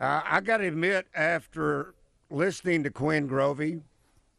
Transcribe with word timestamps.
Uh, 0.00 0.22
I 0.24 0.40
got 0.40 0.58
to 0.58 0.66
admit, 0.66 1.06
after 1.14 1.94
listening 2.30 2.82
to 2.84 2.90
Quinn 2.90 3.28
Grovey, 3.28 3.82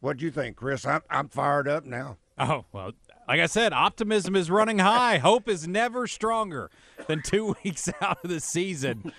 what 0.00 0.18
do 0.18 0.24
you 0.24 0.30
think, 0.30 0.56
Chris? 0.56 0.86
I'm, 0.86 1.02
I'm 1.08 1.28
fired 1.28 1.66
up 1.68 1.84
now. 1.84 2.18
Oh, 2.38 2.66
well, 2.72 2.92
like 3.26 3.40
I 3.40 3.46
said, 3.46 3.72
optimism 3.72 4.36
is 4.36 4.50
running 4.50 4.78
high. 4.78 5.18
Hope 5.18 5.48
is 5.48 5.66
never 5.66 6.06
stronger 6.06 6.70
than 7.06 7.22
two 7.22 7.56
weeks 7.64 7.88
out 8.00 8.18
of 8.22 8.30
the 8.30 8.40
season. 8.40 9.12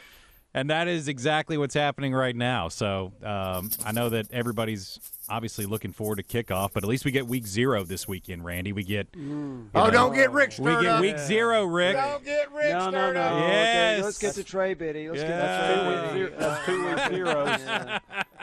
And 0.58 0.70
that 0.72 0.88
is 0.88 1.08
exactly 1.08 1.58
what's 1.58 1.76
happening 1.76 2.14
right 2.14 2.36
now. 2.36 2.68
So 2.68 3.14
um, 3.24 3.70
I 3.86 3.92
know 3.92 4.10
that 4.10 4.32
everybody's 4.32 5.00
obviously 5.30 5.66
looking 5.66 5.92
forward 5.92 6.16
to 6.16 6.24
kickoff, 6.24 6.72
but 6.74 6.84
at 6.84 6.90
least 6.90 7.06
we 7.06 7.12
get 7.12 7.28
week 7.28 7.46
zero 7.46 7.84
this 7.84 8.08
weekend, 8.08 8.44
Randy. 8.44 8.72
We 8.74 8.84
get. 8.84 9.12
Mm. 9.12 9.68
Oh, 9.76 9.86
know, 9.86 9.92
don't 9.92 10.16
get 10.16 10.32
Rick 10.32 10.54
We 10.58 10.72
get 10.72 10.86
up. 10.88 11.02
week 11.02 11.20
zero, 11.20 11.66
Rick. 11.66 11.96
Don't 11.98 12.26
get 12.26 12.52
Rick 12.52 12.72
No, 12.72 12.90
no, 12.90 13.12
no. 13.14 13.20
up. 13.22 13.40
Yes. 13.42 13.94
Okay, 14.00 14.04
let's 14.04 14.18
get 14.18 14.34
to 14.36 14.44
Trey 14.44 14.74
Biddy. 14.74 15.10
Let's 15.10 15.22
Yeah. 15.22 15.28
get 15.28 15.42
to 15.42 16.14
Trey 16.14 16.24
Biddy. 16.26 16.36
That's 16.40 16.66
two 16.66 16.86
week 16.86 16.98
zeros 17.10 17.48
Yeah. 17.60 18.00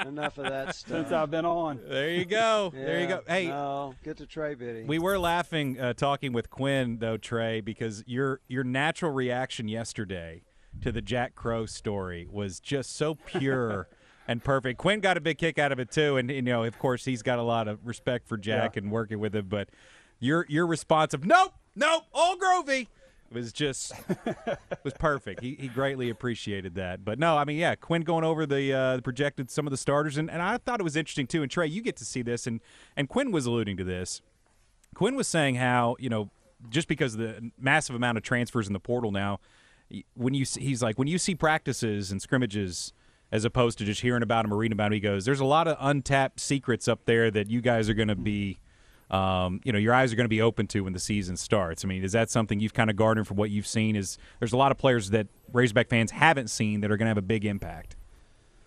Enough 0.06 0.38
of 0.38 0.44
that 0.44 0.74
stuff. 0.74 0.90
since 0.90 1.12
I've 1.12 1.30
been 1.30 1.44
on. 1.46 1.80
There 1.88 2.10
you 2.10 2.24
go. 2.26 2.70
There 2.74 3.00
you 3.00 3.06
go. 3.08 3.22
Hey, 3.26 3.46
no, 3.48 3.94
get 4.04 4.18
to 4.18 4.26
Trey 4.26 4.54
Biddy. 4.54 4.84
We 4.84 4.98
were 4.98 5.18
laughing 5.18 5.80
uh, 5.80 5.94
talking 5.94 6.32
with 6.32 6.50
Quinn 6.50 6.98
though, 7.00 7.16
Trey, 7.16 7.60
because 7.60 8.04
your 8.06 8.40
your 8.46 8.62
natural 8.64 9.10
reaction 9.12 9.66
yesterday 9.66 10.42
to 10.82 10.92
the 10.92 11.00
Jack 11.00 11.34
Crowe 11.34 11.66
story 11.66 12.26
was 12.30 12.60
just 12.60 12.96
so 12.96 13.14
pure 13.14 13.88
and 14.28 14.42
perfect. 14.42 14.78
Quinn 14.78 15.00
got 15.00 15.16
a 15.16 15.20
big 15.20 15.38
kick 15.38 15.58
out 15.58 15.72
of 15.72 15.78
it 15.78 15.90
too, 15.90 16.16
and 16.16 16.30
you 16.30 16.42
know, 16.42 16.64
of 16.64 16.78
course, 16.78 17.04
he's 17.04 17.22
got 17.22 17.38
a 17.38 17.42
lot 17.42 17.68
of 17.68 17.86
respect 17.86 18.28
for 18.28 18.36
Jack 18.36 18.76
and 18.76 18.90
working 18.90 19.18
with 19.18 19.34
him. 19.34 19.46
But 19.48 19.68
your 20.20 20.46
your 20.48 20.66
response 20.66 21.14
of 21.14 21.24
nope, 21.24 21.54
nope, 21.74 22.04
all 22.12 22.36
Grovey 22.36 22.88
was 23.30 23.52
just 23.52 23.92
was 24.84 24.94
perfect. 24.94 25.40
He, 25.40 25.56
he 25.58 25.68
greatly 25.68 26.08
appreciated 26.08 26.76
that. 26.76 27.04
But 27.04 27.18
no, 27.18 27.36
I 27.36 27.44
mean, 27.44 27.58
yeah, 27.58 27.74
Quinn 27.74 28.02
going 28.02 28.24
over 28.24 28.46
the 28.46 28.72
uh, 28.72 29.00
projected 29.00 29.50
some 29.50 29.66
of 29.66 29.70
the 29.70 29.76
starters, 29.76 30.16
and, 30.16 30.30
and 30.30 30.40
I 30.40 30.58
thought 30.58 30.80
it 30.80 30.84
was 30.84 30.96
interesting 30.96 31.26
too. 31.26 31.42
And 31.42 31.50
Trey, 31.50 31.66
you 31.66 31.82
get 31.82 31.96
to 31.96 32.04
see 32.04 32.22
this, 32.22 32.46
and 32.46 32.60
and 32.96 33.08
Quinn 33.08 33.32
was 33.32 33.46
alluding 33.46 33.76
to 33.78 33.84
this. 33.84 34.22
Quinn 34.94 35.16
was 35.16 35.28
saying 35.28 35.56
how 35.56 35.96
you 35.98 36.08
know 36.08 36.30
just 36.70 36.88
because 36.88 37.14
of 37.14 37.20
the 37.20 37.50
massive 37.58 37.94
amount 37.94 38.16
of 38.16 38.24
transfers 38.24 38.66
in 38.66 38.72
the 38.72 38.80
portal 38.80 39.10
now, 39.10 39.40
when 40.14 40.34
you 40.34 40.44
see, 40.44 40.60
he's 40.60 40.82
like 40.82 40.98
when 40.98 41.08
you 41.08 41.18
see 41.18 41.34
practices 41.34 42.10
and 42.10 42.20
scrimmages 42.20 42.92
as 43.32 43.44
opposed 43.44 43.78
to 43.78 43.84
just 43.84 44.00
hearing 44.00 44.22
about 44.22 44.44
them 44.44 44.52
or 44.52 44.56
reading 44.56 44.74
about 44.74 44.84
them, 44.84 44.92
he 44.92 45.00
goes, 45.00 45.24
"There's 45.24 45.40
a 45.40 45.44
lot 45.44 45.66
of 45.68 45.76
untapped 45.80 46.40
secrets 46.40 46.88
up 46.88 47.04
there 47.04 47.30
that 47.30 47.50
you 47.50 47.60
guys 47.60 47.88
are 47.88 47.94
going 47.94 48.08
to 48.08 48.14
be." 48.16 48.58
Um, 49.10 49.60
you 49.64 49.70
know, 49.70 49.78
your 49.78 49.92
eyes 49.92 50.12
are 50.12 50.16
going 50.16 50.24
to 50.24 50.30
be 50.30 50.40
open 50.40 50.66
to 50.68 50.80
when 50.80 50.94
the 50.94 50.98
season 50.98 51.36
starts. 51.36 51.84
I 51.84 51.88
mean, 51.88 52.02
is 52.02 52.12
that 52.12 52.30
something 52.30 52.58
you've 52.58 52.72
kind 52.72 52.88
of 52.88 52.96
garnered 52.96 53.28
from 53.28 53.36
what 53.36 53.50
you've 53.50 53.66
seen? 53.66 53.96
Is 53.96 54.18
there's 54.40 54.52
a 54.52 54.56
lot 54.56 54.72
of 54.72 54.78
players 54.78 55.10
that 55.10 55.26
Razorback 55.52 55.88
fans 55.88 56.10
haven't 56.10 56.48
seen 56.48 56.80
that 56.80 56.90
are 56.90 56.96
going 56.96 57.06
to 57.06 57.10
have 57.10 57.18
a 57.18 57.22
big 57.22 57.44
impact? 57.44 57.96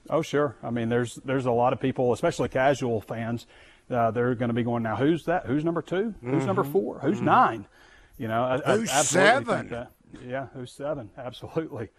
Oh, 0.10 0.22
sure. 0.22 0.56
I 0.64 0.70
mean, 0.70 0.90
there's 0.90 1.16
there's 1.26 1.48
a 1.48 1.52
lot 1.52 1.74
of 1.74 1.82
people, 1.82 2.14
especially 2.14 2.50
casual 2.50 3.02
fans, 3.02 3.48
uh, 3.90 4.12
they're 4.12 4.36
going 4.36 4.50
to 4.50 4.54
be 4.54 4.64
going 4.64 4.84
now. 4.84 4.96
Who's 4.96 5.26
that? 5.26 5.46
Who's 5.46 5.64
number 5.66 5.82
2 5.82 6.16
Who's 6.22 6.46
number 6.46 6.64
four? 6.64 7.00
Who's 7.00 7.22
nine? 7.22 7.66
You 8.18 8.28
know, 8.28 8.44
I, 8.44 8.56
I 8.56 8.58
Mm-hmm. 8.58 8.80
Who's 8.80 8.90
absolutely 8.92 9.54
think 9.56 9.70
seven? 9.70 9.88
Yeah, 10.26 10.48
who's 10.54 10.72
seven? 10.72 11.10
Absolutely. 11.18 11.90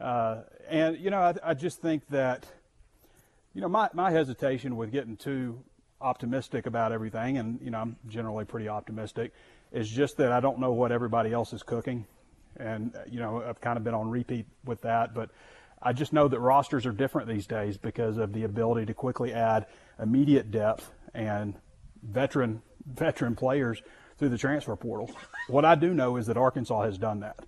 Uh, 0.00 0.42
and 0.68 0.98
you 0.98 1.10
know, 1.10 1.20
I, 1.20 1.34
I 1.42 1.54
just 1.54 1.80
think 1.80 2.06
that, 2.08 2.46
you 3.54 3.60
know, 3.60 3.68
my 3.68 3.88
my 3.92 4.10
hesitation 4.10 4.76
with 4.76 4.92
getting 4.92 5.16
too 5.16 5.62
optimistic 6.00 6.66
about 6.66 6.92
everything, 6.92 7.38
and 7.38 7.60
you 7.62 7.70
know, 7.70 7.78
I'm 7.78 7.96
generally 8.08 8.44
pretty 8.44 8.68
optimistic, 8.68 9.32
is 9.70 9.88
just 9.88 10.16
that 10.16 10.32
I 10.32 10.40
don't 10.40 10.58
know 10.58 10.72
what 10.72 10.92
everybody 10.92 11.32
else 11.32 11.52
is 11.52 11.62
cooking, 11.62 12.06
and 12.56 12.94
uh, 12.96 13.00
you 13.10 13.20
know, 13.20 13.42
I've 13.42 13.60
kind 13.60 13.76
of 13.76 13.84
been 13.84 13.94
on 13.94 14.10
repeat 14.10 14.46
with 14.64 14.82
that, 14.82 15.14
but. 15.14 15.30
I 15.84 15.92
just 15.92 16.12
know 16.12 16.28
that 16.28 16.38
rosters 16.38 16.86
are 16.86 16.92
different 16.92 17.26
these 17.26 17.48
days 17.48 17.76
because 17.76 18.16
of 18.16 18.32
the 18.32 18.44
ability 18.44 18.86
to 18.86 18.94
quickly 18.94 19.32
add 19.32 19.66
immediate 20.00 20.52
depth 20.52 20.92
and 21.12 21.54
veteran 22.04 22.62
veteran 22.86 23.34
players 23.34 23.82
through 24.22 24.28
the 24.28 24.38
transfer 24.38 24.76
portal. 24.76 25.10
What 25.48 25.64
I 25.64 25.74
do 25.74 25.92
know 25.92 26.16
is 26.16 26.26
that 26.26 26.36
Arkansas 26.36 26.82
has 26.82 26.96
done 26.96 27.20
that. 27.20 27.40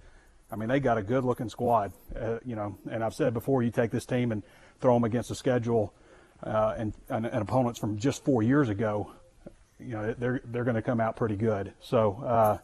I 0.51 0.57
mean, 0.57 0.69
they 0.69 0.81
got 0.81 0.99
a 0.99 1.05
good 1.05 1.25
looking 1.25 1.49
squad, 1.49 1.93
uh, 2.21 2.39
you 2.45 2.57
know. 2.57 2.77
And 2.91 3.05
I've 3.05 3.15
said 3.15 3.33
before, 3.33 3.63
you 3.63 3.71
take 3.71 3.93
this 3.93 4.05
team 4.05 4.33
and 4.33 4.43
throw 4.81 4.95
them 4.95 5.05
against 5.05 5.31
a 5.31 5.37
schedule 5.37 5.95
uh, 6.43 6.75
and, 6.77 6.93
and, 7.09 7.27
and 7.27 7.43
opponents 7.43 7.79
from 7.79 7.97
just 7.97 8.25
four 8.25 8.43
years 8.43 8.71
ago. 8.71 9.13
You 9.79 9.93
know, 9.93 10.15
they're 10.19 10.41
they're 10.47 10.65
going 10.65 10.75
to 10.75 10.83
come 10.83 11.01
out 11.01 11.15
pretty 11.17 11.37
good. 11.37 11.73
So. 11.81 12.21
Uh, 12.25 12.59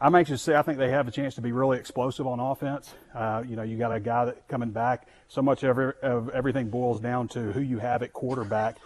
I'm 0.00 0.16
anxious 0.16 0.40
to 0.40 0.50
say 0.50 0.56
I 0.56 0.62
think 0.62 0.78
they 0.78 0.90
have 0.90 1.06
a 1.06 1.12
chance 1.12 1.36
to 1.36 1.42
be 1.42 1.52
really 1.52 1.78
explosive 1.78 2.26
on 2.26 2.40
offense. 2.40 2.92
Uh, 3.14 3.44
you 3.46 3.54
know, 3.54 3.62
you 3.62 3.78
got 3.78 3.94
a 3.94 4.00
guy 4.00 4.24
that 4.24 4.48
coming 4.48 4.72
back. 4.72 5.06
So 5.28 5.42
much 5.42 5.62
of, 5.62 5.78
of 5.78 6.28
everything 6.30 6.70
boils 6.70 6.98
down 6.98 7.28
to 7.28 7.52
who 7.52 7.60
you 7.60 7.78
have 7.78 8.02
at 8.02 8.12
quarterback. 8.12 8.78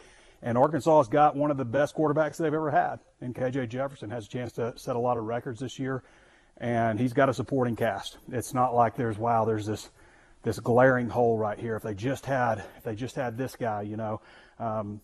And 0.42 0.56
Arkansas 0.58 0.98
has 0.98 1.08
got 1.08 1.34
one 1.34 1.50
of 1.50 1.56
the 1.56 1.64
best 1.64 1.96
quarterbacks 1.96 2.36
they've 2.36 2.52
ever 2.52 2.70
had. 2.70 3.00
And 3.20 3.34
KJ 3.34 3.68
Jefferson 3.68 4.10
has 4.10 4.26
a 4.26 4.28
chance 4.28 4.52
to 4.52 4.72
set 4.76 4.96
a 4.96 4.98
lot 4.98 5.16
of 5.16 5.24
records 5.24 5.60
this 5.60 5.78
year. 5.78 6.02
And 6.58 6.98
he's 6.98 7.12
got 7.12 7.28
a 7.28 7.34
supporting 7.34 7.76
cast. 7.76 8.18
It's 8.30 8.54
not 8.54 8.74
like 8.74 8.96
there's 8.96 9.18
wow, 9.18 9.44
there's 9.44 9.66
this 9.66 9.90
this 10.42 10.60
glaring 10.60 11.08
hole 11.08 11.36
right 11.36 11.58
here. 11.58 11.76
If 11.76 11.82
they 11.82 11.94
just 11.94 12.24
had 12.24 12.64
if 12.76 12.84
they 12.84 12.94
just 12.94 13.16
had 13.16 13.36
this 13.36 13.56
guy, 13.56 13.82
you 13.82 13.96
know. 13.96 14.20
Um, 14.58 15.00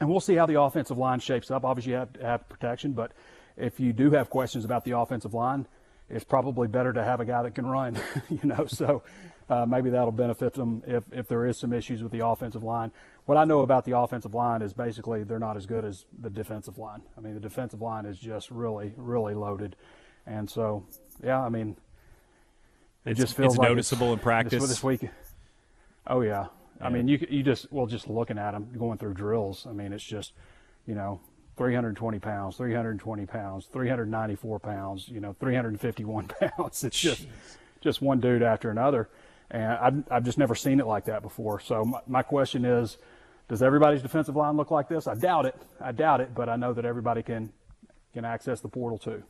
and 0.00 0.08
we'll 0.08 0.20
see 0.20 0.34
how 0.34 0.46
the 0.46 0.60
offensive 0.60 0.98
line 0.98 1.20
shapes 1.20 1.50
up. 1.50 1.64
Obviously, 1.64 1.92
you 1.92 1.98
have 1.98 2.12
to 2.14 2.24
have 2.24 2.48
protection, 2.48 2.92
but 2.92 3.12
if 3.56 3.80
you 3.80 3.92
do 3.92 4.10
have 4.10 4.30
questions 4.30 4.64
about 4.64 4.84
the 4.84 4.92
offensive 4.92 5.34
line, 5.34 5.66
it's 6.08 6.24
probably 6.24 6.68
better 6.68 6.92
to 6.92 7.02
have 7.02 7.20
a 7.20 7.24
guy 7.24 7.42
that 7.42 7.54
can 7.54 7.66
run, 7.66 7.98
you 8.28 8.40
know. 8.44 8.66
So 8.66 9.02
uh, 9.50 9.64
maybe 9.66 9.90
that'll 9.90 10.12
benefit 10.12 10.52
them 10.54 10.82
if, 10.86 11.04
if 11.12 11.26
there 11.28 11.46
is 11.46 11.56
some 11.58 11.72
issues 11.72 12.02
with 12.02 12.12
the 12.12 12.24
offensive 12.26 12.62
line. 12.62 12.92
What 13.26 13.36
I 13.38 13.44
know 13.44 13.60
about 13.60 13.84
the 13.84 13.96
offensive 13.98 14.34
line 14.34 14.62
is 14.62 14.72
basically 14.72 15.22
they're 15.24 15.38
not 15.38 15.56
as 15.56 15.66
good 15.66 15.84
as 15.84 16.04
the 16.20 16.30
defensive 16.30 16.78
line. 16.78 17.02
I 17.16 17.20
mean, 17.20 17.34
the 17.34 17.40
defensive 17.40 17.80
line 17.80 18.04
is 18.06 18.18
just 18.18 18.50
really, 18.50 18.92
really 18.96 19.34
loaded. 19.34 19.76
And 20.26 20.48
so, 20.50 20.84
yeah, 21.22 21.40
I 21.42 21.48
mean, 21.48 21.76
it 23.04 23.12
It's- 23.12 23.16
just 23.18 23.36
feels 23.36 23.54
it's 23.54 23.58
like 23.58 23.68
noticeable 23.70 24.08
in 24.12 24.16
this- 24.18 24.22
practice. 24.24 24.68
this 24.68 24.82
week. 24.84 25.08
Oh 26.06 26.20
yeah, 26.22 26.46
I 26.80 26.88
mean, 26.88 27.06
you 27.08 27.24
you 27.28 27.42
just 27.42 27.70
well 27.72 27.86
just 27.86 28.08
looking 28.08 28.38
at 28.38 28.52
them 28.52 28.68
going 28.78 28.96
through 28.98 29.14
drills. 29.14 29.66
I 29.66 29.72
mean, 29.72 29.92
it's 29.92 30.02
just 30.04 30.32
you 30.86 30.94
know 30.94 31.20
320 31.58 32.18
pounds, 32.18 32.56
320 32.56 33.26
pounds, 33.26 33.66
394 33.66 34.58
pounds, 34.58 35.08
you 35.08 35.20
know 35.20 35.34
351 35.38 36.28
pounds. 36.58 36.84
It's 36.84 36.98
just 36.98 37.26
just 37.82 38.00
one 38.00 38.20
dude 38.20 38.42
after 38.42 38.70
another, 38.70 39.08
and 39.50 39.62
I've 39.72 40.04
I've 40.10 40.24
just 40.24 40.38
never 40.38 40.54
seen 40.54 40.80
it 40.80 40.86
like 40.86 41.04
that 41.06 41.22
before. 41.22 41.60
So 41.60 41.84
my, 41.84 42.00
my 42.06 42.22
question 42.22 42.64
is, 42.64 42.98
does 43.48 43.62
everybody's 43.62 44.02
defensive 44.02 44.36
line 44.36 44.56
look 44.56 44.70
like 44.70 44.88
this? 44.88 45.06
I 45.06 45.14
doubt 45.14 45.46
it. 45.46 45.54
I 45.80 45.92
doubt 45.92 46.20
it, 46.20 46.34
but 46.34 46.48
I 46.48 46.56
know 46.56 46.72
that 46.74 46.84
everybody 46.84 47.22
can 47.22 47.52
can 48.12 48.24
access 48.24 48.60
the 48.60 48.68
portal 48.68 48.98
too. 48.98 49.22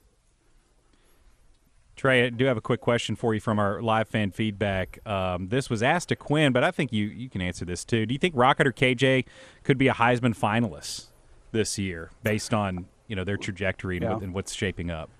Trey, 1.96 2.26
I 2.26 2.30
do 2.30 2.44
have 2.44 2.56
a 2.56 2.60
quick 2.60 2.80
question 2.80 3.16
for 3.16 3.34
you 3.34 3.40
from 3.40 3.58
our 3.58 3.82
live 3.82 4.08
fan 4.08 4.30
feedback. 4.30 5.00
Um, 5.04 5.48
this 5.48 5.68
was 5.68 5.82
asked 5.82 6.10
to 6.10 6.16
Quinn, 6.16 6.52
but 6.52 6.62
I 6.62 6.70
think 6.70 6.92
you, 6.92 7.06
you 7.06 7.28
can 7.28 7.40
answer 7.40 7.64
this 7.64 7.84
too. 7.84 8.06
Do 8.06 8.12
you 8.14 8.21
think 8.21 8.36
Rocket 8.36 8.68
or 8.68 8.72
KJ 8.72 9.24
could 9.64 9.78
be 9.78 9.88
a 9.88 9.94
Heisman 9.94 10.38
finalist 10.38 11.06
this 11.50 11.76
year 11.76 12.10
based 12.22 12.54
on 12.54 12.86
you 13.09 13.16
know 13.16 13.24
their 13.24 13.36
trajectory 13.36 13.98
Yeah. 14.00 14.14
what, 14.14 14.22
and 14.22 14.32
what's 14.32 14.54
shaping 14.54 14.91
up? 14.92 15.10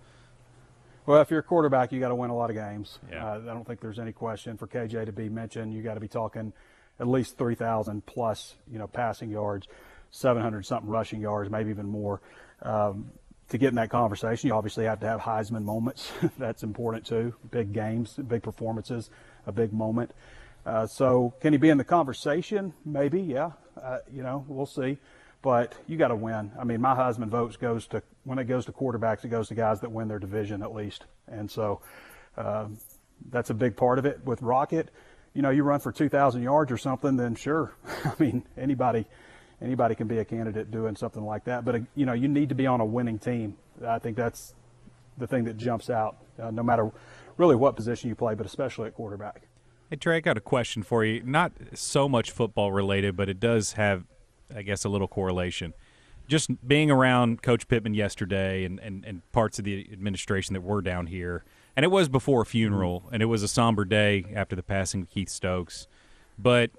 Well, 1.09 1.23
if 1.23 1.31
you're 1.31 1.41
a 1.41 1.43
quarterback, 1.43 1.91
you 1.91 2.01
got 2.01 2.09
to 2.09 2.15
win 2.15 2.29
a 2.29 2.37
lot 2.37 2.51
of 2.51 2.57
games. 2.57 2.99
Yeah. 3.11 3.27
Uh, 3.27 3.39
I 3.39 3.55
don't 3.55 3.67
think 3.67 3.81
there's 3.81 3.99
any 3.99 4.13
question 4.13 4.59
for 4.59 4.67
KJ 4.67 5.07
to 5.07 5.13
be 5.13 5.31
mentioned. 5.31 5.73
You 5.73 5.81
got 5.81 5.95
to 5.95 6.01
be 6.01 6.07
talking 6.07 6.53
at 7.01 7.09
least 7.09 7.39
3,000 7.39 8.05
plus, 8.05 8.57
you 8.71 8.79
know, 8.79 8.87
passing 8.87 9.31
yards, 9.31 9.67
700 10.11 10.67
something 10.67 10.91
rushing 10.91 11.23
yards, 11.23 11.51
maybe 11.51 11.71
even 11.71 11.87
more. 11.87 12.21
Um, 12.61 13.11
to 13.49 13.57
get 13.57 13.71
in 13.71 13.77
that 13.77 13.89
conversation, 13.89 14.49
you 14.49 14.55
obviously 14.55 14.85
have 14.85 15.01
to 15.01 15.07
have 15.07 15.21
Heisman 15.21 15.65
moments. 15.65 16.13
That's 16.39 16.63
important 16.63 17.07
too. 17.07 17.35
Big 17.51 17.73
games, 17.73 18.13
big 18.13 18.43
performances, 18.43 19.09
a 19.47 19.53
big 19.53 19.73
moment. 19.73 20.13
Uh, 20.67 20.87
so, 20.87 21.33
can 21.41 21.55
he 21.55 21.59
be 21.59 21.71
in 21.71 21.79
the 21.79 21.85
conversation? 21.85 22.75
Maybe, 22.85 23.23
yeah. 23.23 23.53
Uh, 23.83 24.01
you 24.13 24.23
know, 24.23 24.45
we'll 24.47 24.67
see. 24.67 24.99
But 25.41 25.75
you 25.87 25.97
got 25.97 26.09
to 26.09 26.17
win. 26.17 26.51
I 26.59 26.65
mean, 26.65 26.81
my 26.81 26.95
Heisman 26.95 27.29
votes 27.29 27.57
goes 27.57 27.87
to 27.89 28.03
when 28.25 28.39
it 28.39 28.45
goes 28.45 28.65
to 28.67 28.73
quarterbacks, 28.73 29.25
it 29.25 29.29
goes 29.29 29.49
to 29.49 29.55
guys 29.55 29.81
that 29.81 29.93
win 29.93 30.09
their 30.09 30.19
division 30.19 30.63
at 30.63 30.75
least. 30.75 31.05
And 31.29 31.51
so, 31.51 31.81
um, 32.37 32.79
that's 33.31 33.51
a 33.51 33.55
big 33.55 33.77
part 33.77 33.99
of 33.99 34.07
it. 34.07 34.21
With 34.25 34.43
Rocket, 34.43 34.91
you 35.35 35.43
know, 35.43 35.51
you 35.51 35.63
run 35.63 35.81
for 35.81 35.93
2,000 35.93 36.43
yards 36.43 36.73
or 36.73 36.77
something, 36.77 37.17
then 37.17 37.35
sure. 37.35 37.75
I 38.05 38.13
mean, 38.19 38.45
anybody, 38.57 39.07
anybody 39.63 39.95
can 39.95 40.07
be 40.09 40.19
a 40.19 40.25
candidate 40.25 40.71
doing 40.71 40.97
something 40.97 41.25
like 41.25 41.45
that. 41.45 41.65
But 41.65 41.75
uh, 41.75 41.79
you 41.95 42.07
know, 42.07 42.13
you 42.13 42.29
need 42.29 42.49
to 42.49 42.55
be 42.55 42.67
on 42.67 42.81
a 42.81 42.85
winning 42.85 43.19
team. 43.19 43.57
I 43.87 43.99
think 43.99 44.17
that's 44.17 44.55
the 45.19 45.27
thing 45.27 45.45
that 45.45 45.57
jumps 45.57 45.91
out, 45.91 46.17
uh, 46.41 46.51
no 46.51 46.63
matter 46.63 46.91
really 47.37 47.57
what 47.57 47.77
position 47.77 48.09
you 48.09 48.15
play, 48.15 48.35
but 48.35 48.47
especially 48.47 48.87
at 48.89 48.95
quarterback. 48.95 49.43
Hey 49.91 49.97
Trey, 49.97 50.17
I 50.17 50.21
got 50.21 50.37
a 50.37 50.41
question 50.41 50.83
for 50.83 51.05
you. 51.05 51.23
Not 51.23 51.53
so 51.75 52.09
much 52.09 52.31
football 52.31 52.73
related, 52.73 53.17
but 53.17 53.29
it 53.29 53.41
does 53.41 53.73
have, 53.73 54.05
I 54.55 54.63
guess, 54.63 54.85
a 54.85 54.89
little 54.89 55.09
correlation. 55.09 55.75
Just 56.27 56.51
being 56.67 56.91
around 56.91 57.43
Coach 57.43 57.69
Pittman 57.69 57.95
yesterday 57.95 58.65
and, 58.65 58.79
and, 58.81 59.05
and 59.05 59.33
parts 59.33 59.59
of 59.59 59.65
the 59.65 59.89
administration 59.93 60.53
that 60.55 60.61
were 60.61 60.83
down 60.83 61.07
here, 61.07 61.45
and 61.75 61.85
it 61.85 61.89
was 61.89 62.09
before 62.09 62.43
a 62.43 62.47
funeral, 62.47 63.09
and 63.13 63.23
it 63.23 63.27
was 63.27 63.43
a 63.43 63.49
somber 63.49 63.85
day 63.85 64.27
after 64.35 64.55
the 64.55 64.63
passing 64.63 65.03
of 65.03 65.11
Keith 65.11 65.31
Stokes. 65.31 65.87
But 66.39 66.71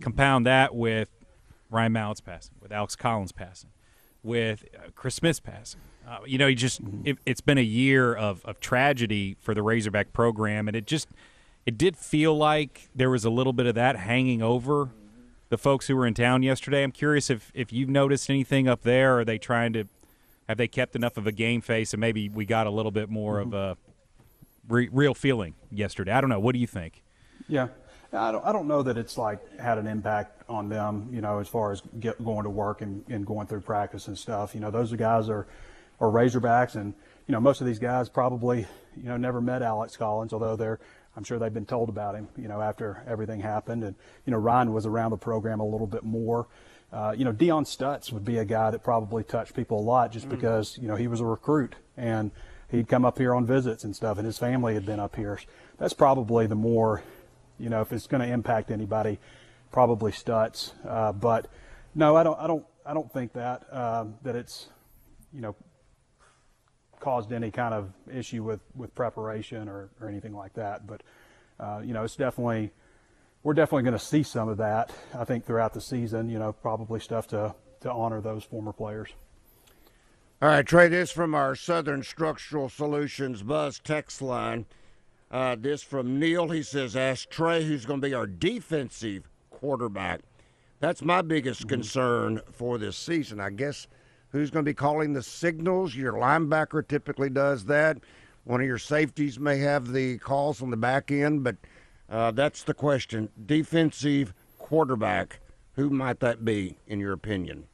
compound 0.00 0.46
that 0.46 0.74
with 0.74 1.08
Ryan 1.70 1.92
Mallett's 1.92 2.20
passing, 2.20 2.54
with 2.60 2.72
Alex 2.72 2.96
Collins 2.96 3.32
passing, 3.32 3.70
with 4.22 4.64
uh, 4.76 4.90
Chris 4.94 5.16
Smith's 5.16 5.40
passing. 5.40 5.80
Uh, 6.06 6.18
you 6.26 6.38
know, 6.38 6.46
you 6.46 6.56
just 6.56 6.80
it, 7.04 7.18
has 7.26 7.40
been 7.40 7.58
a 7.58 7.62
year 7.62 8.14
of, 8.14 8.44
of 8.44 8.60
tragedy 8.60 9.36
for 9.40 9.54
the 9.54 9.62
Razorback 9.62 10.12
program, 10.12 10.66
and 10.66 10.76
it 10.76 10.86
just 10.86 11.08
it 11.66 11.76
did 11.76 11.96
feel 11.96 12.36
like 12.36 12.88
there 12.94 13.10
was 13.10 13.24
a 13.24 13.30
little 13.30 13.52
bit 13.52 13.66
of 13.66 13.74
that 13.74 13.96
hanging 13.96 14.40
over 14.40 14.90
the 15.48 15.58
folks 15.58 15.86
who 15.86 15.96
were 15.96 16.06
in 16.06 16.14
town 16.14 16.42
yesterday. 16.42 16.82
I'm 16.82 16.92
curious 16.92 17.30
if 17.30 17.50
if 17.54 17.72
you've 17.72 17.88
noticed 17.88 18.28
anything 18.30 18.68
up 18.68 18.82
there. 18.82 19.20
Are 19.20 19.24
they 19.24 19.38
trying 19.38 19.72
to 19.74 19.84
have 20.48 20.58
they 20.58 20.68
kept 20.68 20.96
enough 20.96 21.16
of 21.16 21.26
a 21.26 21.32
game 21.32 21.60
face, 21.60 21.92
and 21.92 22.00
maybe 22.00 22.28
we 22.28 22.44
got 22.44 22.66
a 22.66 22.70
little 22.70 22.92
bit 22.92 23.08
more 23.08 23.38
mm-hmm. 23.38 23.52
of 23.52 23.54
a 23.54 23.76
re- 24.68 24.88
real 24.90 25.14
feeling 25.14 25.54
yesterday? 25.70 26.12
I 26.12 26.20
don't 26.20 26.30
know. 26.30 26.40
What 26.40 26.52
do 26.52 26.58
you 26.58 26.66
think? 26.66 27.02
Yeah. 27.48 27.68
I 28.12 28.32
don't, 28.32 28.44
I 28.44 28.52
don't 28.52 28.68
know 28.68 28.82
that 28.82 28.96
it's 28.96 29.18
like 29.18 29.58
had 29.58 29.76
an 29.76 29.86
impact 29.86 30.42
on 30.48 30.70
them, 30.70 31.10
you 31.12 31.20
know, 31.20 31.40
as 31.40 31.48
far 31.48 31.72
as 31.72 31.82
get, 32.00 32.22
going 32.24 32.44
to 32.44 32.50
work 32.50 32.80
and, 32.80 33.04
and 33.08 33.26
going 33.26 33.46
through 33.46 33.60
practice 33.60 34.08
and 34.08 34.16
stuff. 34.16 34.54
You 34.54 34.60
know, 34.60 34.70
those 34.70 34.92
guys 34.94 35.28
are, 35.28 35.46
are 36.00 36.08
Razorbacks, 36.08 36.74
and 36.74 36.94
you 37.26 37.32
know, 37.32 37.40
most 37.40 37.60
of 37.60 37.66
these 37.66 37.78
guys 37.78 38.08
probably, 38.08 38.66
you 38.96 39.04
know, 39.04 39.18
never 39.18 39.42
met 39.42 39.60
Alex 39.60 39.94
Collins, 39.96 40.32
although 40.32 40.56
they're 40.56 40.80
I'm 41.18 41.24
sure 41.24 41.40
they've 41.40 41.52
been 41.52 41.66
told 41.66 41.88
about 41.88 42.14
him, 42.14 42.28
you 42.36 42.46
know, 42.46 42.60
after 42.60 43.02
everything 43.04 43.40
happened. 43.40 43.82
And, 43.82 43.96
you 44.24 44.30
know, 44.30 44.38
Ryan 44.38 44.72
was 44.72 44.86
around 44.86 45.10
the 45.10 45.16
program 45.16 45.58
a 45.58 45.66
little 45.66 45.88
bit 45.88 46.04
more. 46.04 46.46
Uh, 46.92 47.12
you 47.18 47.24
know, 47.24 47.32
Dion 47.32 47.64
Stutts 47.64 48.12
would 48.12 48.24
be 48.24 48.38
a 48.38 48.44
guy 48.44 48.70
that 48.70 48.84
probably 48.84 49.24
touched 49.24 49.56
people 49.56 49.80
a 49.80 49.82
lot 49.82 50.12
just 50.12 50.26
mm. 50.26 50.30
because, 50.30 50.78
you 50.80 50.86
know, 50.86 50.94
he 50.94 51.08
was 51.08 51.18
a 51.18 51.24
recruit 51.24 51.74
and 51.96 52.30
he'd 52.70 52.86
come 52.86 53.04
up 53.04 53.18
here 53.18 53.34
on 53.34 53.44
visits 53.44 53.82
and 53.82 53.96
stuff 53.96 54.16
and 54.18 54.26
his 54.26 54.38
family 54.38 54.74
had 54.74 54.86
been 54.86 55.00
up 55.00 55.16
here. 55.16 55.40
That's 55.76 55.92
probably 55.92 56.46
the 56.46 56.54
more, 56.54 57.02
you 57.58 57.68
know, 57.68 57.80
if 57.80 57.92
it's 57.92 58.06
going 58.06 58.24
to 58.24 58.32
impact 58.32 58.70
anybody, 58.70 59.18
probably 59.72 60.12
Stutts. 60.12 60.72
Uh, 60.88 61.10
but 61.10 61.48
no, 61.96 62.14
I 62.14 62.22
don't, 62.22 62.38
I 62.38 62.46
don't, 62.46 62.64
I 62.86 62.94
don't 62.94 63.12
think 63.12 63.32
that, 63.32 63.66
um, 63.74 64.14
that 64.22 64.36
it's, 64.36 64.68
you 65.32 65.40
know, 65.40 65.56
caused 67.00 67.32
any 67.32 67.50
kind 67.50 67.74
of 67.74 67.92
issue 68.12 68.42
with, 68.42 68.60
with 68.74 68.94
preparation 68.94 69.68
or, 69.68 69.88
or 70.00 70.08
anything 70.08 70.34
like 70.34 70.54
that. 70.54 70.86
But, 70.86 71.02
uh, 71.60 71.80
you 71.84 71.92
know, 71.92 72.04
it's 72.04 72.16
definitely, 72.16 72.72
we're 73.42 73.54
definitely 73.54 73.84
going 73.84 73.98
to 73.98 74.04
see 74.04 74.22
some 74.22 74.48
of 74.48 74.58
that, 74.58 74.92
I 75.14 75.24
think, 75.24 75.44
throughout 75.44 75.74
the 75.74 75.80
season, 75.80 76.28
you 76.28 76.38
know, 76.38 76.52
probably 76.52 77.00
stuff 77.00 77.26
to, 77.28 77.54
to 77.80 77.92
honor 77.92 78.20
those 78.20 78.44
former 78.44 78.72
players. 78.72 79.10
All 80.40 80.48
right, 80.48 80.64
Trey, 80.64 80.88
this 80.88 81.10
from 81.10 81.34
our 81.34 81.56
Southern 81.56 82.04
Structural 82.04 82.68
Solutions 82.68 83.42
Buzz 83.42 83.80
text 83.82 84.22
line. 84.22 84.66
Uh, 85.30 85.56
this 85.58 85.82
from 85.82 86.18
Neil. 86.18 86.48
He 86.48 86.62
says, 86.62 86.96
Ask 86.96 87.28
Trey 87.28 87.64
who's 87.64 87.84
going 87.84 88.00
to 88.00 88.06
be 88.06 88.14
our 88.14 88.26
defensive 88.26 89.28
quarterback. 89.50 90.20
That's 90.80 91.02
my 91.02 91.22
biggest 91.22 91.62
mm-hmm. 91.62 91.70
concern 91.70 92.40
for 92.52 92.78
this 92.78 92.96
season. 92.96 93.40
I 93.40 93.50
guess 93.50 93.88
who's 94.32 94.50
going 94.50 94.64
to 94.64 94.68
be 94.68 94.74
calling 94.74 95.12
the 95.12 95.22
signals. 95.22 95.94
Your 95.94 96.14
linebacker 96.14 96.86
typically 96.86 97.30
does 97.30 97.64
that. 97.66 97.98
One 98.44 98.60
of 98.60 98.66
your 98.66 98.78
safeties 98.78 99.38
may 99.38 99.58
have 99.58 99.92
the 99.92 100.18
calls 100.18 100.62
on 100.62 100.70
the 100.70 100.76
back 100.76 101.10
end, 101.10 101.44
but 101.44 101.56
uh, 102.08 102.30
that's 102.30 102.62
the 102.62 102.74
question. 102.74 103.28
Defensive 103.44 104.32
quarterback, 104.58 105.40
who 105.74 105.90
might 105.90 106.20
that 106.20 106.44
be, 106.44 106.78
in 106.86 107.00
your 107.00 107.12
opinion? 107.12 107.64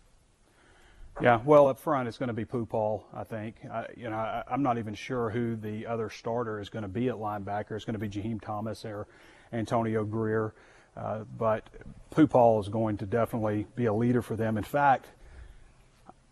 Yeah, 1.21 1.41
well, 1.45 1.69
up 1.69 1.79
front, 1.79 2.09
it's 2.09 2.19
going 2.19 2.29
to 2.29 2.33
be 2.33 2.45
Paul. 2.45 3.07
I 3.15 3.23
think. 3.23 3.57
I, 3.71 3.87
you 3.97 4.11
know, 4.11 4.17
I, 4.17 4.43
am 4.51 4.65
not 4.65 4.79
even 4.79 4.95
sure 4.95 5.31
who 5.31 5.55
the 5.55 5.87
other 5.87 6.11
starter 6.11 6.61
is 6.61 6.69
going 6.69 6.83
to 6.83 6.89
be 6.89 7.09
at 7.09 7.15
linebacker. 7.15 7.73
It's 7.73 7.85
going 7.85 7.99
to 7.99 8.01
be 8.01 8.09
Jaheim 8.09 8.41
Thomas 8.41 8.85
or 8.85 9.07
Antonio 9.53 10.05
Grier. 10.05 10.55
Uh, 10.97 11.21
but 11.39 11.69
Paul 12.11 12.61
is 12.61 12.69
going 12.69 12.97
to 12.99 13.07
definitely 13.07 13.67
be 13.77 13.87
a 13.87 13.95
leader 13.95 14.23
for 14.23 14.35
them. 14.35 14.57
In 14.57 14.65
fact, 14.65 15.07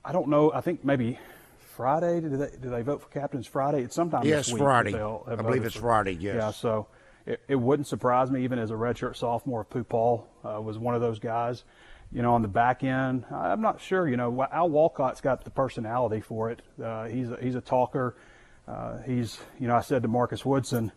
I 0.04 0.12
don't 0.12 0.28
know. 0.28 0.52
I 0.52 0.60
think 0.60 0.84
maybe 0.84 1.18
Friday. 1.58 2.20
Do 2.20 2.36
they, 2.36 2.50
did 2.50 2.70
they 2.70 2.82
vote 2.82 3.02
for 3.02 3.08
captains 3.08 3.46
Friday? 3.46 3.82
It's 3.82 3.94
sometime 3.94 4.24
yes, 4.24 4.46
this 4.46 4.54
week. 4.54 4.62
Friday. 4.62 4.94
I 4.94 5.34
believe 5.36 5.64
it's 5.64 5.74
for, 5.74 5.82
Friday. 5.82 6.12
Yes. 6.12 6.34
Yeah. 6.36 6.50
So 6.50 6.86
it, 7.26 7.40
it, 7.48 7.56
wouldn't 7.56 7.86
surprise 7.86 8.30
me, 8.30 8.44
even 8.44 8.58
as 8.58 8.70
a 8.70 8.74
redshirt 8.74 9.16
sophomore, 9.16 9.62
if 9.62 9.70
Pooh 9.70 9.84
Paul 9.84 10.28
uh, 10.44 10.60
was 10.60 10.78
one 10.78 10.94
of 10.94 11.00
those 11.00 11.18
guys. 11.18 11.64
You 12.12 12.20
know, 12.20 12.34
on 12.34 12.42
the 12.42 12.48
back 12.48 12.84
end, 12.84 13.24
I'm 13.30 13.62
not 13.62 13.80
sure. 13.80 14.06
You 14.06 14.18
know, 14.18 14.46
Al 14.52 14.68
Walcott's 14.68 15.22
got 15.22 15.44
the 15.44 15.50
personality 15.50 16.20
for 16.20 16.50
it. 16.50 16.60
Uh, 16.82 17.04
he's 17.04 17.30
a, 17.30 17.38
he's 17.40 17.54
a 17.54 17.62
talker. 17.62 18.16
Uh, 18.68 18.98
he's 18.98 19.40
you 19.58 19.66
know, 19.66 19.74
I 19.74 19.80
said 19.80 20.02
to 20.02 20.08
Marcus 20.08 20.44
Woodson 20.44 20.92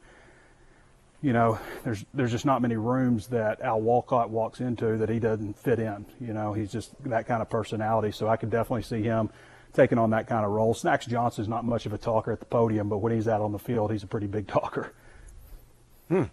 you 1.25 1.33
know, 1.33 1.57
there's 1.83 2.05
there's 2.13 2.29
just 2.29 2.45
not 2.45 2.61
many 2.61 2.75
rooms 2.75 3.25
that 3.27 3.59
Al 3.61 3.81
Walcott 3.81 4.29
walks 4.29 4.59
into 4.61 4.95
that 4.97 5.09
he 5.09 5.17
doesn't 5.17 5.57
fit 5.57 5.79
in. 5.79 6.05
You 6.21 6.33
know, 6.33 6.53
he's 6.53 6.71
just 6.71 6.91
that 7.05 7.25
kind 7.25 7.41
of 7.41 7.49
personality. 7.49 8.11
So 8.11 8.27
I 8.27 8.37
could 8.37 8.51
definitely 8.51 8.83
see 8.83 9.01
him 9.01 9.31
taking 9.73 9.97
on 9.97 10.11
that 10.11 10.27
kind 10.27 10.45
of 10.45 10.51
role. 10.51 10.75
Snacks 10.75 11.07
Johnson's 11.07 11.47
not 11.47 11.65
much 11.65 11.87
of 11.87 11.93
a 11.93 11.97
talker 11.97 12.31
at 12.31 12.41
the 12.41 12.45
podium, 12.45 12.89
but 12.89 12.99
when 12.99 13.11
he's 13.11 13.27
out 13.27 13.41
on 13.41 13.51
the 13.51 13.57
field, 13.57 13.91
he's 13.91 14.03
a 14.03 14.07
pretty 14.07 14.27
big 14.27 14.45
talker. 14.47 14.93
Hmm. 16.09 16.25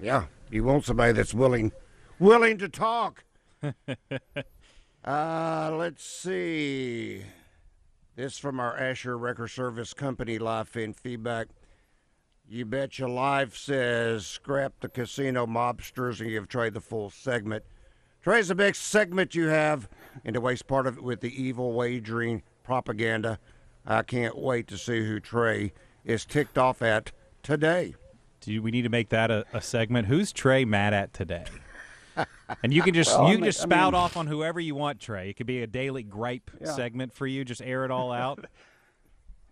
Yeah, 0.00 0.24
you 0.50 0.64
want 0.64 0.84
somebody 0.84 1.12
that's 1.12 1.32
willing 1.32 1.70
willing 2.18 2.58
to 2.58 2.68
talk. 2.68 3.22
uh, 5.04 5.70
let's 5.72 6.04
see. 6.04 7.22
This 8.16 8.38
from 8.38 8.58
our 8.58 8.76
Asher 8.76 9.16
Wrecker 9.16 9.46
Service 9.46 9.94
Company 9.94 10.40
live 10.40 10.68
fan 10.68 10.94
feedback. 10.94 11.46
You 12.48 12.66
Bet 12.66 12.98
Your 12.98 13.08
Life 13.08 13.56
says 13.56 14.26
scrap 14.26 14.74
the 14.80 14.88
casino 14.88 15.46
mobsters 15.46 16.20
and 16.20 16.28
give 16.28 16.46
Trey 16.46 16.70
the 16.70 16.80
full 16.80 17.10
segment. 17.10 17.64
Trey's 18.22 18.50
a 18.50 18.54
big 18.54 18.74
segment 18.74 19.34
you 19.34 19.48
have, 19.48 19.88
and 20.24 20.34
to 20.34 20.40
waste 20.40 20.66
part 20.66 20.86
of 20.86 20.98
it 20.98 21.02
with 21.02 21.20
the 21.20 21.42
evil 21.42 21.72
wagering 21.72 22.42
propaganda. 22.62 23.38
I 23.86 24.02
can't 24.02 24.36
wait 24.36 24.66
to 24.68 24.78
see 24.78 25.04
who 25.06 25.20
Trey 25.20 25.72
is 26.04 26.24
ticked 26.24 26.58
off 26.58 26.82
at 26.82 27.12
today. 27.42 27.94
Do 28.40 28.62
we 28.62 28.70
need 28.70 28.82
to 28.82 28.88
make 28.90 29.08
that 29.08 29.30
a, 29.30 29.44
a 29.52 29.60
segment? 29.60 30.06
Who's 30.08 30.32
Trey 30.32 30.64
mad 30.64 30.92
at 30.92 31.14
today? 31.14 31.44
and 32.62 32.72
you 32.72 32.82
can 32.82 32.94
just 32.94 33.18
well, 33.18 33.30
you 33.30 33.36
can 33.36 33.44
just 33.44 33.60
spout 33.60 33.94
I 33.94 33.96
mean, 33.96 34.04
off 34.04 34.16
on 34.16 34.26
whoever 34.26 34.60
you 34.60 34.74
want, 34.74 35.00
Trey. 35.00 35.30
It 35.30 35.34
could 35.34 35.46
be 35.46 35.62
a 35.62 35.66
daily 35.66 36.02
gripe 36.02 36.50
yeah. 36.60 36.72
segment 36.72 37.14
for 37.14 37.26
you. 37.26 37.44
Just 37.44 37.62
air 37.62 37.84
it 37.86 37.90
all 37.90 38.12
out. 38.12 38.44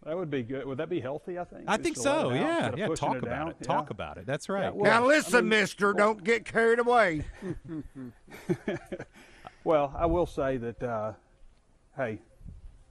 That 0.05 0.17
would 0.17 0.31
be 0.31 0.43
good. 0.43 0.67
Would 0.67 0.79
that 0.79 0.89
be 0.89 1.01
healthy? 1.01 1.39
I 1.39 1.45
think. 1.45 1.65
I 1.69 1.77
think 1.77 1.97
so. 1.97 2.33
Yeah, 2.33 2.73
yeah. 2.77 2.89
Talk 2.89 3.19
about 3.19 3.51
it. 3.51 3.57
Yeah. 3.61 3.67
Talk 3.67 3.91
about 3.91 4.19
it. 4.19 4.27
That's 4.27 4.49
right. 4.49 4.65
Yeah, 4.65 4.71
well, 4.71 4.91
now 4.91 5.07
listen, 5.07 5.37
I 5.37 5.41
mean, 5.43 5.51
Mister, 5.51 5.89
well, 5.89 5.95
don't 5.95 6.25
get 6.25 6.45
carried 6.45 6.81
away. 6.81 7.25
well, 9.65 9.95
I 9.97 10.07
will 10.07 10.27
say 10.27 10.57
that. 10.57 10.83
Uh, 10.83 11.13
hey, 11.97 12.19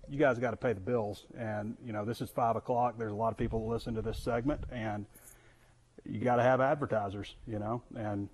you 0.10 0.18
guys 0.18 0.40
got 0.40 0.52
to 0.52 0.58
pay 0.58 0.72
the 0.72 0.80
bills, 0.80 1.26
and 1.38 1.76
you 1.86 1.92
know 1.92 2.06
this 2.06 2.22
is 2.22 2.30
five 2.30 2.56
o'clock. 2.56 2.96
There's 2.98 3.12
a 3.12 3.16
lot 3.16 3.32
of 3.32 3.38
people 3.38 3.60
that 3.60 3.74
listen 3.74 3.94
to 3.96 4.02
this 4.02 4.18
segment, 4.18 4.62
and 4.72 5.06
you 6.10 6.22
got 6.22 6.38
to 6.38 6.44
have 6.44 6.62
advertisers. 6.62 7.36
You 7.46 7.60
know, 7.60 7.82
and 7.98 8.30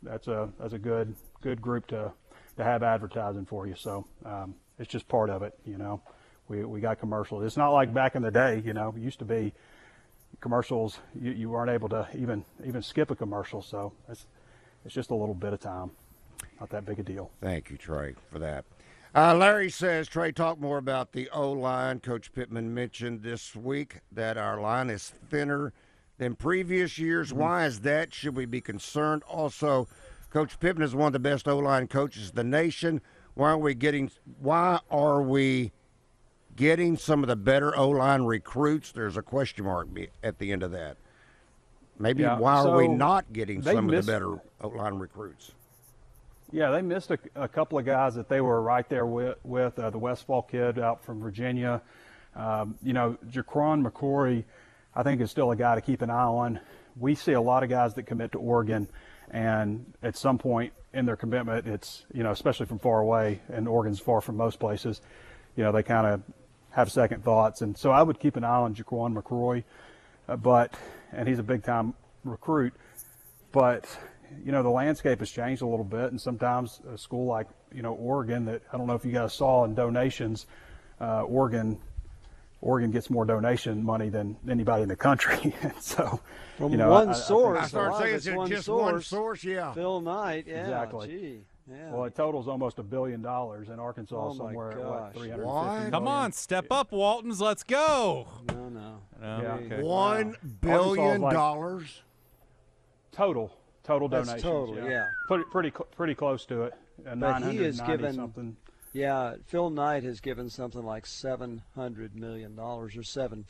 that's 0.00 0.28
a 0.28 0.48
that's 0.60 0.74
a 0.74 0.78
good 0.78 1.16
good 1.40 1.60
group 1.60 1.88
to 1.88 2.12
to 2.56 2.62
have 2.62 2.84
advertising 2.84 3.46
for 3.46 3.66
you. 3.66 3.74
So 3.74 4.06
um, 4.24 4.54
it's 4.78 4.92
just 4.92 5.08
part 5.08 5.28
of 5.28 5.42
it. 5.42 5.58
You 5.64 5.76
know. 5.76 6.02
We, 6.48 6.64
we 6.64 6.80
got 6.80 6.98
commercials. 6.98 7.44
It's 7.44 7.56
not 7.56 7.70
like 7.70 7.94
back 7.94 8.14
in 8.14 8.22
the 8.22 8.30
day, 8.30 8.62
you 8.64 8.72
know, 8.72 8.92
it 8.96 9.00
used 9.00 9.18
to 9.20 9.24
be 9.24 9.52
commercials. 10.40 10.98
You, 11.20 11.32
you 11.32 11.50
weren't 11.50 11.70
able 11.70 11.88
to 11.90 12.08
even 12.14 12.44
even 12.64 12.82
skip 12.82 13.10
a 13.10 13.16
commercial. 13.16 13.62
So 13.62 13.92
it's, 14.08 14.26
it's 14.84 14.94
just 14.94 15.10
a 15.10 15.14
little 15.14 15.34
bit 15.34 15.52
of 15.52 15.60
time. 15.60 15.90
Not 16.60 16.70
that 16.70 16.84
big 16.84 16.98
a 16.98 17.02
deal. 17.02 17.30
Thank 17.40 17.70
you, 17.70 17.76
Trey, 17.76 18.14
for 18.30 18.38
that. 18.38 18.64
Uh, 19.14 19.34
Larry 19.34 19.68
says, 19.68 20.08
Trey, 20.08 20.32
talk 20.32 20.58
more 20.58 20.78
about 20.78 21.12
the 21.12 21.28
O 21.30 21.52
line. 21.52 22.00
Coach 22.00 22.32
Pittman 22.32 22.72
mentioned 22.72 23.22
this 23.22 23.54
week 23.54 24.00
that 24.10 24.38
our 24.38 24.60
line 24.60 24.88
is 24.88 25.12
thinner 25.28 25.72
than 26.18 26.34
previous 26.34 26.98
years. 26.98 27.28
Mm-hmm. 27.28 27.38
Why 27.38 27.66
is 27.66 27.80
that? 27.80 28.14
Should 28.14 28.34
we 28.34 28.46
be 28.46 28.60
concerned? 28.60 29.22
Also, 29.24 29.86
Coach 30.30 30.58
Pittman 30.58 30.84
is 30.84 30.94
one 30.94 31.08
of 31.08 31.12
the 31.12 31.18
best 31.18 31.46
O 31.46 31.58
line 31.58 31.88
coaches 31.88 32.30
in 32.30 32.36
the 32.36 32.44
nation. 32.44 33.02
Why 33.34 33.50
are 33.50 33.58
we 33.58 33.74
getting? 33.74 34.10
Why 34.40 34.80
are 34.90 35.20
we 35.20 35.72
getting 36.56 36.96
some 36.96 37.22
of 37.22 37.28
the 37.28 37.36
better 37.36 37.76
O 37.76 37.90
line 37.90 38.22
recruits? 38.22 38.92
There's 38.92 39.16
a 39.16 39.22
question 39.22 39.64
mark 39.64 39.88
at 40.22 40.38
the 40.38 40.52
end 40.52 40.62
of 40.62 40.72
that. 40.72 40.96
Maybe 41.98 42.22
Yeah, 42.22 42.38
why 42.38 42.54
are 42.54 42.76
we 42.76 42.88
not 42.88 43.32
getting 43.32 43.62
some 43.62 43.86
missed- 43.86 44.00
of 44.00 44.06
the 44.06 44.12
better 44.12 44.40
O-line 44.60 44.94
recruits? 44.98 45.52
Yeah, 46.50 46.70
they 46.70 46.82
missed 46.82 47.10
a, 47.10 47.18
a 47.34 47.48
couple 47.48 47.78
of 47.78 47.86
guys 47.86 48.14
that 48.16 48.28
they 48.28 48.40
were 48.40 48.60
right 48.60 48.86
there 48.88 49.06
with. 49.06 49.38
with 49.44 49.78
uh, 49.78 49.88
the 49.90 49.98
Westfall 49.98 50.42
kid 50.42 50.78
out 50.78 51.02
from 51.04 51.20
Virginia. 51.20 51.80
Um, 52.36 52.76
you 52.82 52.92
know, 52.92 53.16
Jaquan 53.30 53.86
McCrory, 53.86 54.44
I 54.94 55.02
think 55.02 55.20
is 55.20 55.30
still 55.30 55.50
a 55.50 55.56
guy 55.56 55.76
to 55.76 55.80
keep 55.80 56.02
an 56.02 56.10
eye 56.10 56.24
on. 56.24 56.60
We 56.98 57.14
see 57.14 57.32
a 57.32 57.40
lot 57.40 57.62
of 57.62 57.70
guys 57.70 57.94
that 57.94 58.02
commit 58.02 58.32
to 58.32 58.38
Oregon, 58.38 58.88
and 59.30 59.94
at 60.02 60.16
some 60.16 60.36
point 60.38 60.72
in 60.92 61.06
their 61.06 61.16
commitment, 61.16 61.66
it's 61.66 62.04
you 62.12 62.22
know, 62.22 62.32
especially 62.32 62.66
from 62.66 62.78
far 62.80 63.00
away, 63.00 63.40
and 63.50 63.66
Oregon's 63.66 64.00
far 64.00 64.20
from 64.20 64.36
most 64.36 64.58
places. 64.60 65.00
You 65.56 65.64
know, 65.64 65.72
they 65.72 65.82
kind 65.82 66.06
of 66.06 66.22
have 66.72 66.90
second 66.90 67.22
thoughts, 67.24 67.60
and 67.62 67.76
so 67.76 67.90
I 67.90 68.02
would 68.02 68.18
keep 68.18 68.36
an 68.36 68.44
eye 68.44 68.48
on 68.48 68.74
Jaquan 68.74 69.14
McCrory, 69.20 69.64
uh, 70.28 70.36
but 70.36 70.74
and 71.12 71.28
he's 71.28 71.38
a 71.38 71.42
big 71.42 71.62
time 71.62 71.94
recruit 72.24 72.72
but 73.50 73.84
you 74.44 74.52
know 74.52 74.62
the 74.62 74.68
landscape 74.70 75.18
has 75.18 75.28
changed 75.30 75.60
a 75.60 75.66
little 75.66 75.84
bit 75.84 76.10
and 76.12 76.20
sometimes 76.20 76.80
a 76.90 76.96
school 76.96 77.26
like 77.26 77.48
you 77.74 77.82
know 77.82 77.92
oregon 77.94 78.44
that 78.46 78.62
i 78.72 78.78
don't 78.78 78.86
know 78.86 78.94
if 78.94 79.04
you 79.04 79.10
guys 79.12 79.34
saw 79.34 79.64
in 79.64 79.74
donations 79.74 80.46
uh, 81.00 81.22
oregon 81.22 81.76
oregon 82.60 82.90
gets 82.92 83.10
more 83.10 83.24
donation 83.24 83.84
money 83.84 84.08
than 84.08 84.36
anybody 84.48 84.84
in 84.84 84.88
the 84.88 84.96
country 84.96 85.52
and 85.62 85.74
so 85.80 86.20
From 86.56 86.70
you 86.70 86.78
know 86.78 86.90
one 86.90 87.08
I- 87.08 87.10
I 87.10 87.14
source. 87.14 87.58
I 87.60 87.64
a 87.64 87.68
started 87.68 87.90
lot 87.90 87.96
of 87.96 88.02
saying 88.04 88.14
it's 88.16 88.26
it's 88.28 88.36
one 88.36 88.48
just 88.48 88.64
source. 88.66 88.92
one 88.92 89.02
source, 89.02 89.44
yeah. 89.44 89.72
Phil 89.72 90.00
Knight. 90.00 90.44
Yeah. 90.46 90.60
Exactly. 90.62 91.08
Gee. 91.08 91.40
Yeah. 91.70 91.92
well 91.92 92.04
it 92.04 92.14
totals 92.14 92.48
almost 92.48 92.78
a 92.78 92.82
billion 92.82 93.22
dollars 93.22 93.68
in 93.68 93.78
arkansas 93.78 94.16
Oh, 94.16 94.34
my 94.34 94.46
somewhere 94.46 94.70
at 94.72 94.78
gosh. 94.78 94.86
what 94.88 95.12
350 95.14 95.46
What? 95.46 95.90
Come 95.92 96.08
on, 96.08 96.32
step 96.32 96.66
up, 96.70 96.90
Waltons. 96.92 97.40
Let's 97.40 97.62
go. 97.62 98.26
no, 98.48 98.68
no. 98.68 98.98
No, 99.20 99.40
Yeah. 99.42 99.54
okay. 99.54 99.82
One 99.82 100.26
Arkansas 100.34 100.48
billion 100.60 101.20
like- 101.20 101.32
dollars. 101.34 102.02
total 103.12 103.52
total 103.84 104.08
That's 104.08 104.28
donations 104.28 104.42
total, 104.42 104.76
yeah, 104.76 104.88
yeah. 104.88 105.06
Pretty, 105.28 105.44
pretty 105.50 105.70
pretty 105.96 106.14
close 106.14 106.44
to 106.46 106.62
it 106.62 106.72
uh, 107.06 107.14
But 107.16 107.42
he 107.42 107.58
has 107.58 107.78
990 107.78 107.96
given- 107.96 108.14
something 108.14 108.56
Yeah, 108.92 109.34
Phil 109.46 109.70
Knight 109.70 110.02
has 110.04 110.20
given 110.20 110.50
something 110.50 110.84
like 110.84 111.06
seven 111.06 111.62
hundred 111.74 112.14
million 112.14 112.54
dollars 112.56 112.96
or 112.96 113.02
seven 113.02 113.44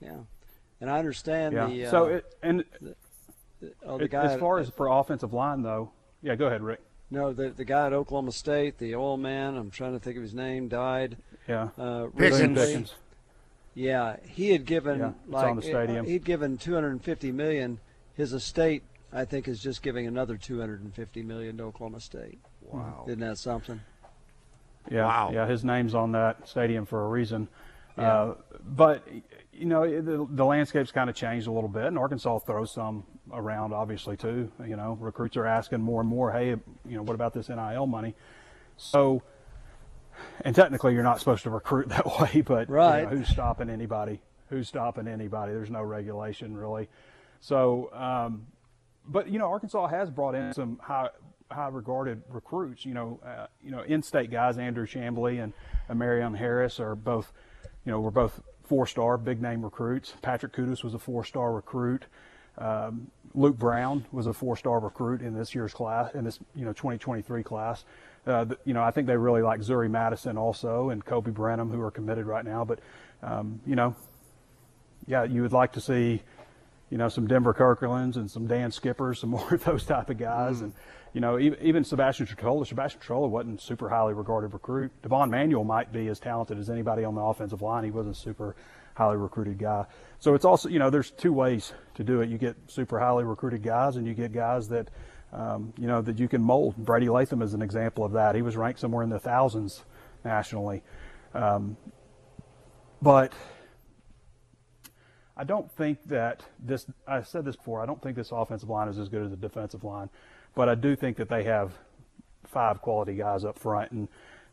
Yeah, 0.00 0.18
and 0.80 0.90
I 0.90 0.98
understand 0.98 1.54
yeah 1.54 1.66
the 1.66 1.86
uh, 1.86 1.90
so 1.90 2.04
it 2.06 2.34
and 2.42 2.64
oh, 3.84 3.98
the 3.98 4.04
it- 4.04 4.10
guy 4.10 4.24
as 4.24 4.32
at- 4.32 4.40
far 4.40 4.58
as 4.58 4.70
for 4.70 4.88
offensive 4.88 5.32
line 5.32 5.62
though 5.62 5.90
yeah 6.22 6.34
go 6.34 6.46
ahead 6.46 6.62
rick 6.62 6.80
no 7.10 7.32
the 7.32 7.50
the 7.50 7.64
guy 7.64 7.86
at 7.86 7.92
Oklahoma 7.92 8.32
State, 8.32 8.78
the 8.78 8.94
oil 8.94 9.16
man. 9.16 9.56
I'm 9.56 9.70
trying 9.70 9.92
to 9.92 10.00
think 10.00 10.16
of 10.16 10.22
his 10.22 10.34
name. 10.34 10.68
Died. 10.68 11.16
yeah 11.48 11.68
Uh, 11.78 12.06
Pickens. 12.16 12.58
Pickens. 12.58 12.94
Yeah, 13.74 14.16
he 14.26 14.50
had 14.52 14.64
given 14.64 14.98
Yeah, 14.98 15.08
it's 15.24 15.32
like 15.32 15.46
on 15.50 15.56
the 15.56 15.62
stadium. 15.62 16.06
he'd 16.06 16.24
given 16.24 16.56
250 16.56 17.30
million. 17.32 17.78
His 18.14 18.32
estate, 18.32 18.82
I 19.12 19.26
think, 19.26 19.46
is 19.48 19.60
just 19.62 19.82
giving 19.82 20.06
another 20.06 20.38
250 20.38 21.22
million 21.22 21.58
to 21.58 21.64
Oklahoma 21.64 22.00
State. 22.00 22.38
Wow. 22.62 23.04
Isn't 23.06 23.20
that 23.20 23.36
something? 23.36 23.80
Yeah, 24.90 25.04
Wow. 25.04 25.30
yeah, 25.32 25.46
his 25.46 25.62
name's 25.64 25.94
on 25.94 26.12
that 26.12 26.48
stadium 26.48 26.86
for 26.86 27.04
a 27.04 27.08
reason. 27.08 27.48
Yeah. 27.98 28.12
Uh, 28.12 28.34
but 28.64 29.06
you 29.52 29.66
know, 29.66 29.84
the, 30.00 30.26
the 30.30 30.44
landscape's 30.44 30.90
kind 30.92 31.10
of 31.10 31.16
changed 31.16 31.46
a 31.46 31.52
little 31.52 31.68
bit, 31.68 31.84
and 31.84 31.98
Arkansas 31.98 32.38
throws 32.40 32.70
some 32.72 33.04
around, 33.32 33.72
obviously 33.72 34.16
too. 34.16 34.50
You 34.66 34.76
know, 34.76 34.96
recruits 35.00 35.36
are 35.36 35.46
asking 35.46 35.80
more 35.80 36.00
and 36.00 36.08
more, 36.08 36.32
hey, 36.32 36.48
you 36.50 36.60
know, 36.96 37.02
what 37.02 37.14
about 37.14 37.32
this 37.34 37.48
NIL 37.48 37.86
money? 37.86 38.14
So, 38.76 39.22
and 40.42 40.54
technically, 40.54 40.94
you're 40.94 41.02
not 41.02 41.18
supposed 41.18 41.42
to 41.44 41.50
recruit 41.50 41.88
that 41.90 42.06
way, 42.06 42.40
but 42.42 42.68
you 42.68 42.74
know, 42.74 42.80
Right. 42.80 43.08
who's 43.08 43.28
stopping 43.28 43.70
anybody? 43.70 44.20
Who's 44.48 44.68
stopping 44.68 45.08
anybody? 45.08 45.52
There's 45.52 45.70
no 45.70 45.82
regulation 45.82 46.56
really. 46.56 46.88
So, 47.40 47.90
um, 47.92 48.46
but 49.06 49.28
you 49.28 49.38
know, 49.38 49.46
Arkansas 49.50 49.86
has 49.88 50.10
brought 50.10 50.34
in 50.34 50.52
some 50.52 50.78
high, 50.82 51.08
high 51.50 51.68
regarded 51.68 52.22
recruits. 52.28 52.84
You 52.86 52.94
know, 52.94 53.20
uh, 53.24 53.46
you 53.62 53.70
know, 53.70 53.82
in-state 53.82 54.30
guys, 54.30 54.58
Andrew 54.58 54.86
Chamblee 54.86 55.42
and 55.42 55.52
uh, 55.88 55.94
Marion 55.94 56.34
Harris 56.34 56.80
are 56.80 56.94
both, 56.94 57.32
you 57.84 57.92
know, 57.92 58.00
were 58.00 58.10
both 58.10 58.40
four-star 58.64 59.16
big 59.18 59.40
name 59.40 59.62
recruits. 59.62 60.14
Patrick 60.22 60.52
Kutas 60.52 60.82
was 60.82 60.94
a 60.94 60.98
four-star 60.98 61.52
recruit. 61.52 62.06
Um, 62.58 63.10
Luke 63.34 63.58
Brown 63.58 64.06
was 64.12 64.26
a 64.26 64.32
four-star 64.32 64.80
recruit 64.80 65.20
in 65.20 65.34
this 65.34 65.54
year's 65.54 65.74
class, 65.74 66.14
in 66.14 66.24
this 66.24 66.38
you 66.54 66.64
know 66.64 66.72
2023 66.72 67.42
class. 67.42 67.84
Uh, 68.26 68.46
you 68.64 68.74
know, 68.74 68.82
I 68.82 68.90
think 68.90 69.06
they 69.06 69.16
really 69.16 69.42
like 69.42 69.60
Zuri 69.60 69.90
Madison 69.90 70.36
also 70.36 70.90
and 70.90 71.04
Kobe 71.04 71.30
Brenham, 71.30 71.70
who 71.70 71.80
are 71.80 71.90
committed 71.90 72.26
right 72.26 72.44
now. 72.44 72.64
But 72.64 72.80
um, 73.22 73.60
you 73.66 73.76
know, 73.76 73.94
yeah, 75.06 75.24
you 75.24 75.42
would 75.42 75.52
like 75.52 75.72
to 75.72 75.80
see, 75.80 76.22
you 76.90 76.98
know, 76.98 77.08
some 77.08 77.26
Denver 77.26 77.54
Kirklands 77.54 78.16
and 78.16 78.30
some 78.30 78.46
Dan 78.46 78.70
Skippers, 78.70 79.20
some 79.20 79.30
more 79.36 79.54
of 79.54 79.64
those 79.64 79.84
type 79.84 80.10
of 80.10 80.18
guys. 80.18 80.60
And, 80.60 80.72
you 81.12 81.20
know, 81.20 81.38
even, 81.38 81.58
even 81.62 81.84
Sebastian 81.84 82.26
Tretola, 82.26 82.66
Sebastian 82.66 83.00
Tretola 83.00 83.28
wasn't 83.28 83.60
super 83.60 83.88
highly 83.88 84.12
regarded 84.12 84.52
recruit. 84.52 84.90
Devon 85.02 85.30
Manuel 85.30 85.64
might 85.64 85.92
be 85.92 86.08
as 86.08 86.18
talented 86.18 86.58
as 86.58 86.68
anybody 86.68 87.04
on 87.04 87.14
the 87.14 87.22
offensive 87.22 87.62
line. 87.62 87.84
He 87.84 87.90
wasn't 87.90 88.16
super 88.16 88.54
highly 88.96 89.18
recruited 89.18 89.58
guy. 89.58 89.84
So 90.18 90.34
it's 90.34 90.46
also, 90.46 90.70
you 90.70 90.78
know, 90.78 90.88
there's 90.88 91.10
two 91.10 91.32
ways 91.32 91.74
to 91.96 92.02
do 92.02 92.22
it. 92.22 92.30
You 92.30 92.38
get 92.38 92.56
super 92.66 92.98
highly 92.98 93.24
recruited 93.24 93.62
guys 93.62 93.96
and 93.96 94.06
you 94.06 94.14
get 94.14 94.32
guys 94.32 94.68
that, 94.70 94.88
um, 95.34 95.74
you 95.78 95.86
know, 95.86 96.00
that 96.00 96.18
you 96.18 96.28
can 96.28 96.42
mold. 96.42 96.76
Brady 96.78 97.10
Latham 97.10 97.42
is 97.42 97.52
an 97.52 97.60
example 97.60 98.04
of 98.04 98.12
that. 98.12 98.34
He 98.34 98.40
was 98.40 98.56
ranked 98.56 98.80
somewhere 98.80 99.04
in 99.04 99.10
the 99.10 99.18
thousands 99.18 99.84
nationally. 100.24 100.82
Um, 101.34 101.76
but 103.02 103.34
I 105.36 105.44
don't 105.44 105.70
think 105.70 105.98
that 106.06 106.42
this, 106.58 106.86
I 107.06 107.22
said 107.22 107.44
this 107.44 107.56
before, 107.56 107.82
I 107.82 107.86
don't 107.86 108.02
think 108.02 108.16
this 108.16 108.32
offensive 108.32 108.70
line 108.70 108.88
is 108.88 108.98
as 108.98 109.10
good 109.10 109.22
as 109.22 109.30
the 109.30 109.36
defensive 109.36 109.84
line, 109.84 110.08
but 110.54 110.70
I 110.70 110.74
do 110.74 110.96
think 110.96 111.18
that 111.18 111.28
they 111.28 111.44
have 111.44 111.74
five 112.46 112.80
quality 112.80 113.14
guys 113.14 113.44
up 113.44 113.58
front. 113.58 113.92
And, 113.92 114.08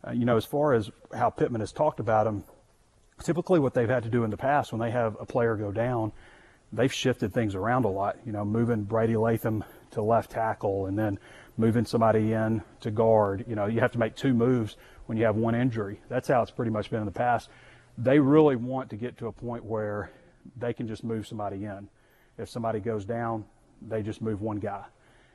uh, 0.06 0.10
you 0.10 0.26
know, 0.26 0.36
as 0.36 0.44
far 0.44 0.74
as 0.74 0.90
how 1.16 1.30
Pittman 1.30 1.62
has 1.62 1.72
talked 1.72 1.98
about 1.98 2.24
them, 2.24 2.44
typically 3.22 3.60
what 3.60 3.74
they've 3.74 3.88
had 3.88 4.02
to 4.04 4.08
do 4.08 4.24
in 4.24 4.30
the 4.30 4.36
past 4.36 4.72
when 4.72 4.80
they 4.80 4.90
have 4.90 5.16
a 5.20 5.26
player 5.26 5.56
go 5.56 5.72
down, 5.72 6.12
they've 6.72 6.92
shifted 6.92 7.32
things 7.32 7.54
around 7.54 7.84
a 7.84 7.88
lot, 7.88 8.18
you 8.26 8.32
know, 8.32 8.44
moving 8.44 8.82
Brady 8.82 9.16
Latham 9.16 9.64
to 9.92 10.02
left 10.02 10.30
tackle 10.30 10.86
and 10.86 10.98
then 10.98 11.18
moving 11.56 11.84
somebody 11.84 12.32
in 12.32 12.62
to 12.80 12.90
guard. 12.90 13.44
You 13.48 13.54
know, 13.54 13.66
you 13.66 13.80
have 13.80 13.92
to 13.92 13.98
make 13.98 14.16
two 14.16 14.34
moves 14.34 14.76
when 15.06 15.16
you 15.18 15.24
have 15.24 15.36
one 15.36 15.54
injury. 15.54 16.00
That's 16.08 16.28
how 16.28 16.42
it's 16.42 16.50
pretty 16.50 16.70
much 16.70 16.90
been 16.90 17.00
in 17.00 17.06
the 17.06 17.12
past. 17.12 17.48
They 17.96 18.18
really 18.18 18.56
want 18.56 18.90
to 18.90 18.96
get 18.96 19.18
to 19.18 19.28
a 19.28 19.32
point 19.32 19.64
where 19.64 20.10
they 20.56 20.72
can 20.72 20.88
just 20.88 21.04
move 21.04 21.26
somebody 21.26 21.64
in. 21.64 21.88
If 22.38 22.48
somebody 22.48 22.80
goes 22.80 23.04
down, 23.04 23.44
they 23.80 24.02
just 24.02 24.20
move 24.20 24.40
one 24.40 24.58
guy. 24.58 24.84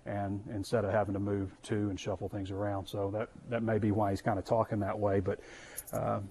And 0.05 0.41
instead 0.53 0.85
of 0.85 0.91
having 0.91 1.13
to 1.13 1.19
move 1.19 1.51
two 1.61 1.89
and 1.89 1.99
shuffle 1.99 2.29
things 2.29 2.51
around, 2.51 2.87
so 2.87 3.11
that 3.13 3.29
that 3.49 3.63
may 3.63 3.77
be 3.77 3.91
why 3.91 4.09
he's 4.09 4.21
kind 4.21 4.39
of 4.39 4.45
talking 4.45 4.79
that 4.79 4.97
way. 4.97 5.19
But 5.19 5.39
um, 5.93 6.29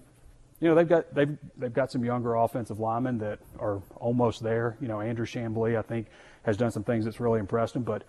you 0.61 0.69
know 0.69 0.75
they've 0.75 0.89
got 0.89 1.15
they've 1.15 1.37
they've 1.57 1.73
got 1.73 1.93
some 1.93 2.05
younger 2.05 2.35
offensive 2.35 2.81
linemen 2.81 3.19
that 3.19 3.39
are 3.59 3.81
almost 3.97 4.43
there. 4.43 4.77
You 4.81 4.89
know 4.89 5.01
Andrew 5.01 5.27
Chamblee 5.27 5.79
I 5.79 5.83
think 5.83 6.07
has 6.43 6.57
done 6.57 6.71
some 6.71 6.85
things 6.85 7.05
that's 7.05 7.21
really 7.21 7.41
impressed 7.41 7.77
him, 7.77 7.83
but 7.83 8.05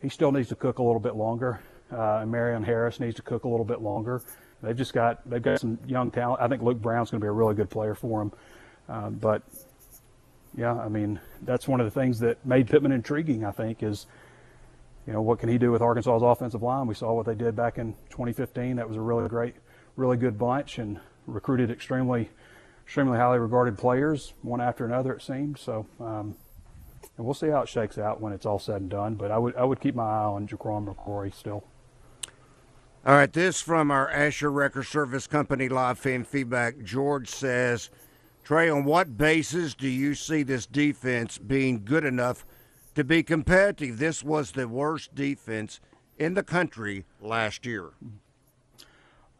he 0.00 0.08
still 0.08 0.32
needs 0.32 0.48
to 0.48 0.54
cook 0.54 0.78
a 0.78 0.82
little 0.82 1.00
bit 1.00 1.14
longer. 1.16 1.60
Uh, 1.92 2.20
and 2.22 2.30
Marion 2.30 2.62
Harris 2.62 3.00
needs 3.00 3.16
to 3.16 3.22
cook 3.22 3.44
a 3.44 3.48
little 3.48 3.66
bit 3.66 3.82
longer. 3.82 4.22
They've 4.62 4.76
just 4.76 4.94
got 4.94 5.28
they've 5.28 5.42
got 5.42 5.60
some 5.60 5.78
young 5.86 6.10
talent. 6.10 6.40
I 6.40 6.48
think 6.48 6.62
Luke 6.62 6.80
Brown's 6.80 7.10
going 7.10 7.20
to 7.20 7.24
be 7.24 7.28
a 7.28 7.32
really 7.32 7.54
good 7.54 7.68
player 7.68 7.94
for 7.94 8.20
them. 8.20 8.32
Uh, 8.88 9.10
but 9.10 9.42
yeah, 10.56 10.74
I 10.74 10.88
mean 10.88 11.20
that's 11.42 11.68
one 11.68 11.80
of 11.80 11.86
the 11.86 11.90
things 11.90 12.20
that 12.20 12.44
made 12.46 12.68
Pittman 12.68 12.92
intriguing. 12.92 13.44
I 13.44 13.50
think 13.50 13.82
is 13.82 14.06
you 15.06 15.12
know 15.12 15.20
what 15.20 15.40
can 15.40 15.48
he 15.48 15.58
do 15.58 15.72
with 15.72 15.82
Arkansas's 15.82 16.22
offensive 16.22 16.62
line? 16.62 16.86
We 16.86 16.94
saw 16.94 17.12
what 17.12 17.26
they 17.26 17.34
did 17.34 17.54
back 17.54 17.76
in 17.76 17.92
2015. 18.10 18.76
That 18.76 18.88
was 18.88 18.96
a 18.96 19.00
really 19.00 19.28
great, 19.28 19.56
really 19.96 20.16
good 20.16 20.38
bunch 20.38 20.78
and 20.78 21.00
recruited 21.26 21.70
extremely, 21.70 22.30
extremely 22.84 23.18
highly 23.18 23.38
regarded 23.38 23.78
players, 23.78 24.34
one 24.42 24.60
after 24.60 24.84
another. 24.84 25.14
It 25.14 25.22
seemed 25.22 25.58
so. 25.58 25.86
Um, 26.00 26.36
and 27.16 27.26
we'll 27.26 27.34
see 27.34 27.48
how 27.48 27.62
it 27.62 27.68
shakes 27.68 27.98
out 27.98 28.20
when 28.20 28.32
it's 28.32 28.46
all 28.46 28.58
said 28.58 28.80
and 28.80 28.90
done. 28.90 29.14
But 29.14 29.30
I 29.30 29.38
would 29.38 29.56
I 29.56 29.64
would 29.64 29.80
keep 29.80 29.94
my 29.94 30.04
eye 30.04 30.24
on 30.24 30.46
Jaquan 30.46 30.86
McCrory 30.86 31.34
still. 31.34 31.64
All 33.04 33.16
right, 33.16 33.32
this 33.32 33.60
from 33.60 33.90
our 33.90 34.08
Asher 34.08 34.50
Wrecker 34.50 34.84
Service 34.84 35.26
Company 35.26 35.68
live 35.68 35.98
fan 35.98 36.22
feedback. 36.22 36.80
George 36.84 37.28
says, 37.28 37.90
Trey, 38.44 38.70
on 38.70 38.84
what 38.84 39.18
basis 39.18 39.74
do 39.74 39.88
you 39.88 40.14
see 40.14 40.44
this 40.44 40.66
defense 40.66 41.36
being 41.36 41.84
good 41.84 42.04
enough 42.04 42.46
to 42.94 43.02
be 43.02 43.24
competitive? 43.24 43.98
This 43.98 44.22
was 44.22 44.52
the 44.52 44.68
worst 44.68 45.16
defense 45.16 45.80
in 46.16 46.34
the 46.34 46.44
country 46.44 47.04
last 47.20 47.66
year. 47.66 47.90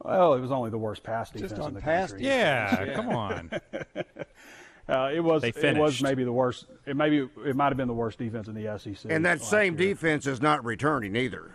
Well, 0.04 0.34
it 0.34 0.40
was 0.40 0.50
only 0.50 0.70
the 0.70 0.78
worst 0.78 1.02
pass 1.02 1.30
defense 1.30 1.52
on 1.52 1.68
in 1.68 1.74
the 1.74 1.80
pass 1.80 2.10
country. 2.10 2.26
Yeah, 2.26 2.84
Yeah. 2.84 2.94
come 2.94 3.08
on. 3.10 3.50
Uh, 4.88 5.10
it 5.14 5.20
was 5.20 5.42
They 5.42 5.50
it 5.50 5.76
was 5.78 6.02
maybe 6.02 6.24
the 6.24 6.32
worst. 6.32 6.66
It 6.86 6.96
maybe 6.96 7.28
it 7.46 7.54
might 7.54 7.68
have 7.68 7.76
been 7.76 7.86
the 7.86 7.94
worst 7.94 8.18
defense 8.18 8.48
in 8.48 8.54
the 8.54 8.78
SEC. 8.78 9.10
And 9.10 9.24
that 9.24 9.40
same 9.40 9.78
year. 9.78 9.90
defense 9.94 10.26
is 10.26 10.42
not 10.42 10.64
returning 10.64 11.14
either. 11.14 11.52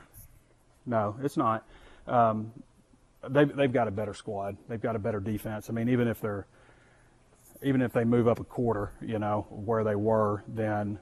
No, 0.85 1.17
it's 1.21 1.35
not. 1.35 1.67
Um, 2.07 2.53
they've 3.29 3.53
they've 3.53 3.71
got 3.71 3.89
a 3.89 3.91
better 3.91 4.13
squad. 4.13 4.55
They've 4.69 4.81
got 4.81 4.95
a 4.95 4.99
better 4.99 5.19
defense. 5.19 5.69
I 5.69 5.73
mean, 5.73 5.89
even 5.89 6.07
if 6.07 6.21
they're 6.21 6.47
even 7.61 7.81
if 7.81 7.91
they 7.91 8.05
move 8.05 8.29
up 8.29 8.39
a 8.39 8.45
quarter, 8.45 8.93
you 9.01 9.19
know, 9.19 9.45
where 9.49 9.83
they 9.83 9.95
were, 9.95 10.43
then 10.47 10.97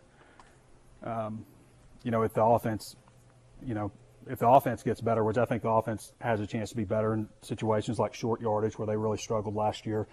um, 1.03 1.45
you 2.03 2.09
know, 2.09 2.23
if 2.23 2.33
the 2.33 2.43
offense, 2.43 2.95
you 3.63 3.75
know, 3.75 3.91
if 4.27 4.39
the 4.39 4.47
offense 4.47 4.83
gets 4.83 5.01
better, 5.01 5.23
which 5.23 5.37
I 5.37 5.45
think 5.45 5.61
the 5.61 5.69
offense 5.69 6.13
has 6.19 6.39
a 6.39 6.47
chance 6.47 6.69
to 6.71 6.75
be 6.75 6.83
better 6.83 7.13
in 7.13 7.29
situations 7.41 7.99
like 7.99 8.13
short 8.13 8.41
yardage 8.41 8.77
where 8.77 8.85
they 8.87 8.97
really 8.97 9.17
struggled 9.17 9.55
last 9.55 9.85
year, 9.85 10.07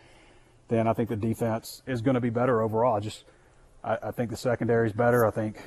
then 0.69 0.87
I 0.87 0.93
think 0.93 1.09
the 1.09 1.17
defense 1.17 1.83
is 1.87 2.03
going 2.03 2.15
to 2.15 2.21
be 2.21 2.31
better 2.31 2.63
overall. 2.63 2.97
I 2.97 3.01
just, 3.01 3.25
I, 3.83 3.99
I 4.03 4.11
think 4.11 4.31
the 4.31 4.37
secondary 4.37 4.87
is 4.87 4.93
better. 4.93 5.27
I 5.27 5.31
think 5.31 5.63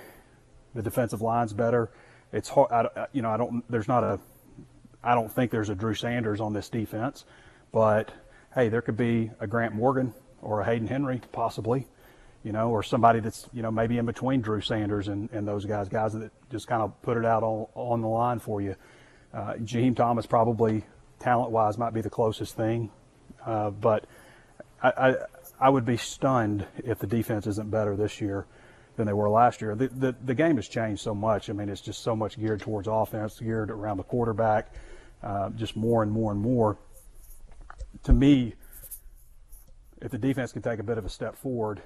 the 0.73 0.81
defensive 0.81 1.21
line's 1.21 1.53
better. 1.53 1.91
It's 2.31 2.49
hard, 2.49 2.71
I, 2.71 3.07
you 3.13 3.21
know, 3.21 3.31
I 3.31 3.37
don't, 3.37 3.63
there's 3.69 3.87
not 3.87 4.03
a, 4.03 4.19
I 5.03 5.13
don't 5.13 5.31
think 5.31 5.51
there's 5.51 5.69
a 5.69 5.75
Drew 5.75 5.93
Sanders 5.93 6.41
on 6.41 6.53
this 6.53 6.69
defense, 6.69 7.25
but 7.71 8.11
hey, 8.53 8.69
there 8.69 8.81
could 8.81 8.97
be 8.97 9.31
a 9.39 9.47
Grant 9.47 9.73
Morgan 9.73 10.13
or 10.41 10.61
a 10.61 10.65
Hayden 10.65 10.87
Henry 10.87 11.21
possibly 11.31 11.87
you 12.45 12.51
know, 12.51 12.69
or 12.69 12.83
somebody 12.83 13.19
that's, 13.19 13.49
you 13.53 13.63
know, 13.63 13.71
maybe 13.71 13.97
in 13.97 14.05
between 14.05 14.39
Drew 14.39 14.61
Sanders 14.61 15.07
and, 15.07 15.31
and 15.31 15.47
those 15.47 15.65
guys, 15.65 15.89
guys 15.89 16.13
that 16.13 16.31
just 16.51 16.67
kind 16.67 16.83
of 16.83 17.01
put 17.01 17.17
it 17.17 17.25
out 17.25 17.41
on, 17.41 17.65
on 17.73 18.01
the 18.01 18.07
line 18.07 18.37
for 18.37 18.61
you. 18.61 18.75
Uh, 19.33 19.55
Jaheim 19.55 19.95
Thomas 19.95 20.27
probably 20.27 20.85
talent 21.19 21.49
wise 21.49 21.79
might 21.79 21.95
be 21.95 22.01
the 22.01 22.09
closest 22.09 22.55
thing, 22.55 22.91
uh, 23.47 23.71
but 23.71 24.05
I, 24.83 24.89
I, 24.89 25.15
I 25.59 25.69
would 25.69 25.85
be 25.85 25.97
stunned 25.97 26.67
if 26.83 26.99
the 26.99 27.07
defense 27.07 27.47
isn't 27.47 27.71
better 27.71 27.95
this 27.95 28.21
year 28.21 28.45
than 28.95 29.07
they 29.07 29.13
were 29.13 29.27
last 29.27 29.59
year. 29.59 29.73
The, 29.73 29.87
the, 29.87 30.15
the 30.23 30.35
game 30.35 30.57
has 30.57 30.67
changed 30.67 31.01
so 31.01 31.15
much. 31.15 31.49
I 31.49 31.53
mean, 31.53 31.67
it's 31.67 31.81
just 31.81 32.03
so 32.03 32.15
much 32.15 32.39
geared 32.39 32.61
towards 32.61 32.87
offense, 32.87 33.39
geared 33.39 33.71
around 33.71 33.97
the 33.97 34.03
quarterback, 34.03 34.71
uh, 35.23 35.49
just 35.49 35.75
more 35.75 36.03
and 36.03 36.11
more 36.11 36.31
and 36.31 36.39
more. 36.39 36.77
To 38.03 38.13
me, 38.13 38.53
if 39.99 40.11
the 40.11 40.19
defense 40.19 40.51
can 40.51 40.61
take 40.61 40.77
a 40.77 40.83
bit 40.83 40.99
of 40.99 41.05
a 41.05 41.09
step 41.09 41.35
forward, 41.35 41.81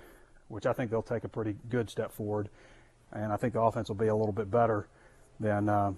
which 0.50 0.66
I 0.66 0.74
think 0.74 0.92
they'll 0.92 1.02
take 1.02 1.24
a 1.24 1.30
pretty 1.30 1.56
good 1.70 1.90
step 1.90 2.12
forward, 2.12 2.50
and 3.12 3.32
I 3.32 3.38
think 3.38 3.54
the 3.54 3.62
offense 3.62 3.88
will 3.88 3.96
be 3.96 4.08
a 4.08 4.16
little 4.16 4.34
bit 4.34 4.52
better. 4.52 4.88
Then, 5.40 5.70
uh, 5.70 5.94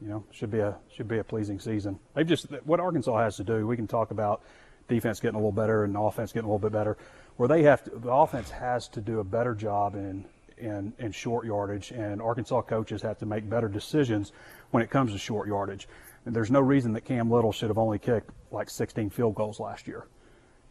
you 0.00 0.08
know, 0.08 0.24
should 0.30 0.50
be 0.50 0.60
a 0.60 0.76
should 0.94 1.08
be 1.08 1.18
a 1.18 1.24
pleasing 1.24 1.60
season. 1.60 1.98
They've 2.14 2.26
just 2.26 2.46
what 2.64 2.80
Arkansas 2.80 3.18
has 3.18 3.36
to 3.36 3.44
do. 3.44 3.66
We 3.66 3.76
can 3.76 3.86
talk 3.86 4.10
about 4.10 4.42
defense 4.88 5.20
getting 5.20 5.34
a 5.34 5.38
little 5.38 5.52
better 5.52 5.84
and 5.84 5.96
offense 5.96 6.32
getting 6.32 6.48
a 6.48 6.52
little 6.52 6.58
bit 6.58 6.72
better. 6.72 6.96
Where 7.36 7.48
they 7.48 7.62
have 7.64 7.84
to, 7.84 7.90
the 7.90 8.10
offense 8.10 8.50
has 8.50 8.88
to 8.88 9.00
do 9.00 9.20
a 9.20 9.24
better 9.24 9.54
job 9.54 9.94
in 9.94 10.24
in, 10.60 10.92
in 10.98 11.12
short 11.12 11.46
yardage, 11.46 11.90
and 11.90 12.20
Arkansas 12.20 12.62
coaches 12.62 13.02
have 13.02 13.18
to 13.18 13.26
make 13.26 13.48
better 13.48 13.68
decisions 13.68 14.32
when 14.70 14.82
it 14.82 14.90
comes 14.90 15.12
to 15.12 15.18
short 15.18 15.48
yardage. 15.48 15.88
And 16.26 16.36
there's 16.36 16.50
no 16.50 16.60
reason 16.60 16.92
that 16.92 17.02
Cam 17.02 17.30
Little 17.30 17.52
should 17.52 17.68
have 17.68 17.78
only 17.78 17.98
kicked 17.98 18.30
like 18.50 18.68
16 18.68 19.10
field 19.10 19.34
goals 19.34 19.58
last 19.58 19.88
year. 19.88 20.06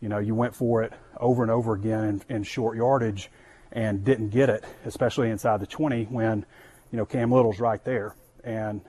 You 0.01 0.09
know, 0.09 0.19
you 0.19 0.33
went 0.35 0.55
for 0.55 0.81
it 0.83 0.93
over 1.17 1.43
and 1.43 1.51
over 1.51 1.73
again 1.73 2.21
in, 2.29 2.35
in 2.37 2.43
short 2.43 2.77
yardage 2.77 3.29
and 3.71 4.03
didn't 4.03 4.29
get 4.29 4.49
it, 4.49 4.63
especially 4.85 5.29
inside 5.29 5.59
the 5.59 5.67
20 5.67 6.05
when, 6.05 6.45
you 6.91 6.97
know, 6.97 7.05
Cam 7.05 7.31
Little's 7.31 7.59
right 7.59 7.83
there. 7.83 8.15
And 8.43 8.81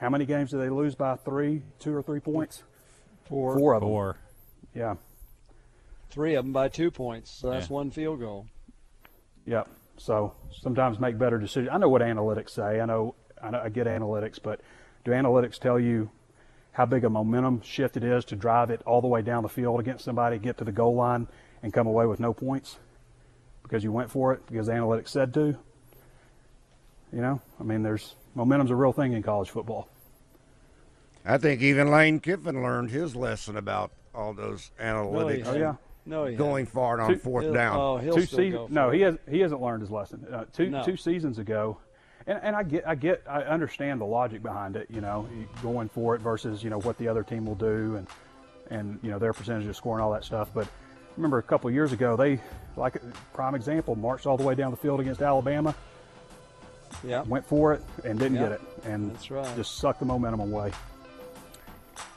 how 0.00 0.08
many 0.08 0.24
games 0.24 0.50
did 0.50 0.60
they 0.60 0.70
lose 0.70 0.94
by 0.94 1.16
three, 1.16 1.62
two 1.78 1.94
or 1.94 2.02
three 2.02 2.20
points? 2.20 2.62
Four. 3.26 3.58
Four 3.58 3.74
of 3.74 3.80
them. 3.80 3.88
Four. 3.90 4.16
Yeah. 4.74 4.94
Three 6.10 6.34
of 6.34 6.44
them 6.44 6.52
by 6.52 6.68
two 6.68 6.90
points. 6.90 7.30
So 7.30 7.50
that's 7.50 7.68
Yeah. 7.68 7.74
one 7.74 7.90
field 7.90 8.20
goal. 8.20 8.46
Yep. 9.46 9.68
So 9.98 10.32
sometimes 10.50 10.98
make 10.98 11.18
better 11.18 11.38
decisions. 11.38 11.70
I 11.72 11.78
know 11.78 11.88
what 11.88 12.02
analytics 12.02 12.50
say. 12.50 12.80
I 12.80 12.86
know, 12.86 13.14
I 13.42 13.50
know 13.50 13.60
I 13.60 13.68
get 13.68 13.86
analytics, 13.86 14.40
but 14.42 14.60
do 15.04 15.10
analytics 15.12 15.58
tell 15.58 15.78
you 15.78 16.10
how 16.74 16.84
big 16.84 17.04
a 17.04 17.08
momentum 17.10 17.62
shift 17.62 17.96
it 17.96 18.04
is 18.04 18.24
to 18.26 18.36
drive 18.36 18.70
it 18.70 18.82
all 18.84 19.00
the 19.00 19.06
way 19.08 19.22
down 19.22 19.42
the 19.42 19.48
field 19.48 19.80
against 19.80 20.04
somebody, 20.04 20.38
get 20.38 20.58
to 20.58 20.64
the 20.64 20.72
goal 20.72 20.94
line, 20.94 21.26
and 21.62 21.72
come 21.72 21.86
away 21.86 22.04
with 22.06 22.20
no 22.20 22.32
points 22.34 22.78
because 23.62 23.82
you 23.82 23.90
went 23.92 24.10
for 24.10 24.32
it 24.32 24.44
because 24.46 24.66
the 24.66 24.72
analytics 24.72 25.08
said 25.08 25.32
to? 25.34 25.56
You 27.12 27.20
know, 27.20 27.40
I 27.60 27.62
mean, 27.62 27.82
there's 27.82 28.16
momentum's 28.34 28.70
a 28.72 28.76
real 28.76 28.92
thing 28.92 29.12
in 29.12 29.22
college 29.22 29.50
football. 29.50 29.88
I 31.24 31.38
think 31.38 31.62
even 31.62 31.90
Lane 31.90 32.20
Kiffin 32.20 32.62
learned 32.62 32.90
his 32.90 33.14
lesson 33.16 33.56
about 33.56 33.92
all 34.14 34.34
those 34.34 34.70
No, 34.78 34.84
analytics 34.84 35.46
Oh, 35.46 35.54
yeah. 35.56 35.74
No, 36.06 36.26
he 36.26 36.36
going 36.36 36.66
hasn't. 36.66 36.74
for 36.74 37.00
on 37.00 37.10
Two- 37.12 37.16
fourth 37.18 37.44
He'll- 37.44 37.54
down. 37.54 37.78
Oh, 37.80 37.96
he'll 37.96 38.14
two 38.16 38.26
still 38.26 38.38
seasons. 38.38 38.54
go 38.62 38.66
for 38.66 38.72
No, 38.74 38.88
it. 38.90 38.94
he 38.96 39.00
has 39.02 39.16
he 39.30 39.40
hasn't 39.40 39.62
learned 39.62 39.80
his 39.80 39.90
lesson. 39.90 40.26
Uh, 40.30 40.44
two 40.52 40.68
No. 40.68 40.82
two 40.84 40.96
seasons 40.96 41.38
ago, 41.38 41.78
and 42.26 42.38
and 42.42 42.56
I 42.56 42.62
get 42.62 42.86
I 42.86 42.94
get 42.94 43.22
I 43.28 43.42
understand 43.42 44.00
the 44.00 44.04
logic 44.06 44.42
behind 44.42 44.76
it. 44.76 44.86
You 44.90 45.00
know, 45.00 45.28
going 45.62 45.88
for 45.88 46.14
it 46.14 46.20
versus 46.20 46.62
you 46.62 46.70
know 46.70 46.78
what 46.80 46.96
the 46.98 47.08
other 47.08 47.22
team 47.22 47.46
will 47.46 47.54
do 47.54 47.96
and 47.96 48.06
and 48.70 48.98
you 49.02 49.10
know 49.10 49.18
their 49.18 49.32
percentage 49.32 49.66
of 49.66 49.76
scoring 49.76 50.02
all 50.02 50.12
that 50.12 50.24
stuff. 50.24 50.48
But 50.54 50.66
remember 51.16 51.38
a 51.38 51.42
couple 51.42 51.68
of 51.68 51.74
years 51.74 51.92
ago 51.92 52.16
they 52.16 52.40
like 52.76 53.00
prime 53.32 53.54
example 53.54 53.94
marched 53.96 54.26
all 54.26 54.36
the 54.36 54.44
way 54.44 54.54
down 54.54 54.70
the 54.70 54.76
field 54.76 55.00
against 55.00 55.22
Alabama, 55.22 55.74
Yeah. 57.04 57.22
went 57.22 57.46
for 57.46 57.72
it 57.72 57.82
and 58.04 58.18
didn't 58.18 58.36
Yeah, 58.36 58.42
get 58.48 58.52
it, 58.52 58.60
and 58.84 59.10
that's 59.12 59.30
right. 59.30 59.56
just 59.56 59.76
sucked 59.78 60.00
the 60.00 60.06
momentum 60.06 60.40
away. 60.40 60.72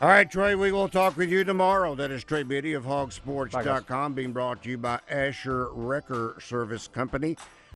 All 0.01 0.09
right, 0.09 0.29
Trey, 0.29 0.53
we 0.55 0.71
will 0.71 0.87
talk 0.89 1.17
with 1.17 1.29
you 1.29 1.43
tomorrow. 1.43 1.95
That 1.95 2.11
is 2.11 2.23
Trey 2.23 2.43
Biddy 2.43 2.73
of 2.73 2.85
hogsports.com 2.85 4.13
being 4.13 4.31
brought 4.31 4.61
to 4.63 4.69
you 4.69 4.77
by 4.77 4.99
Asher 5.09 5.69
Wrecker 5.71 6.37
Service 6.39 6.87
Company. 6.87 7.35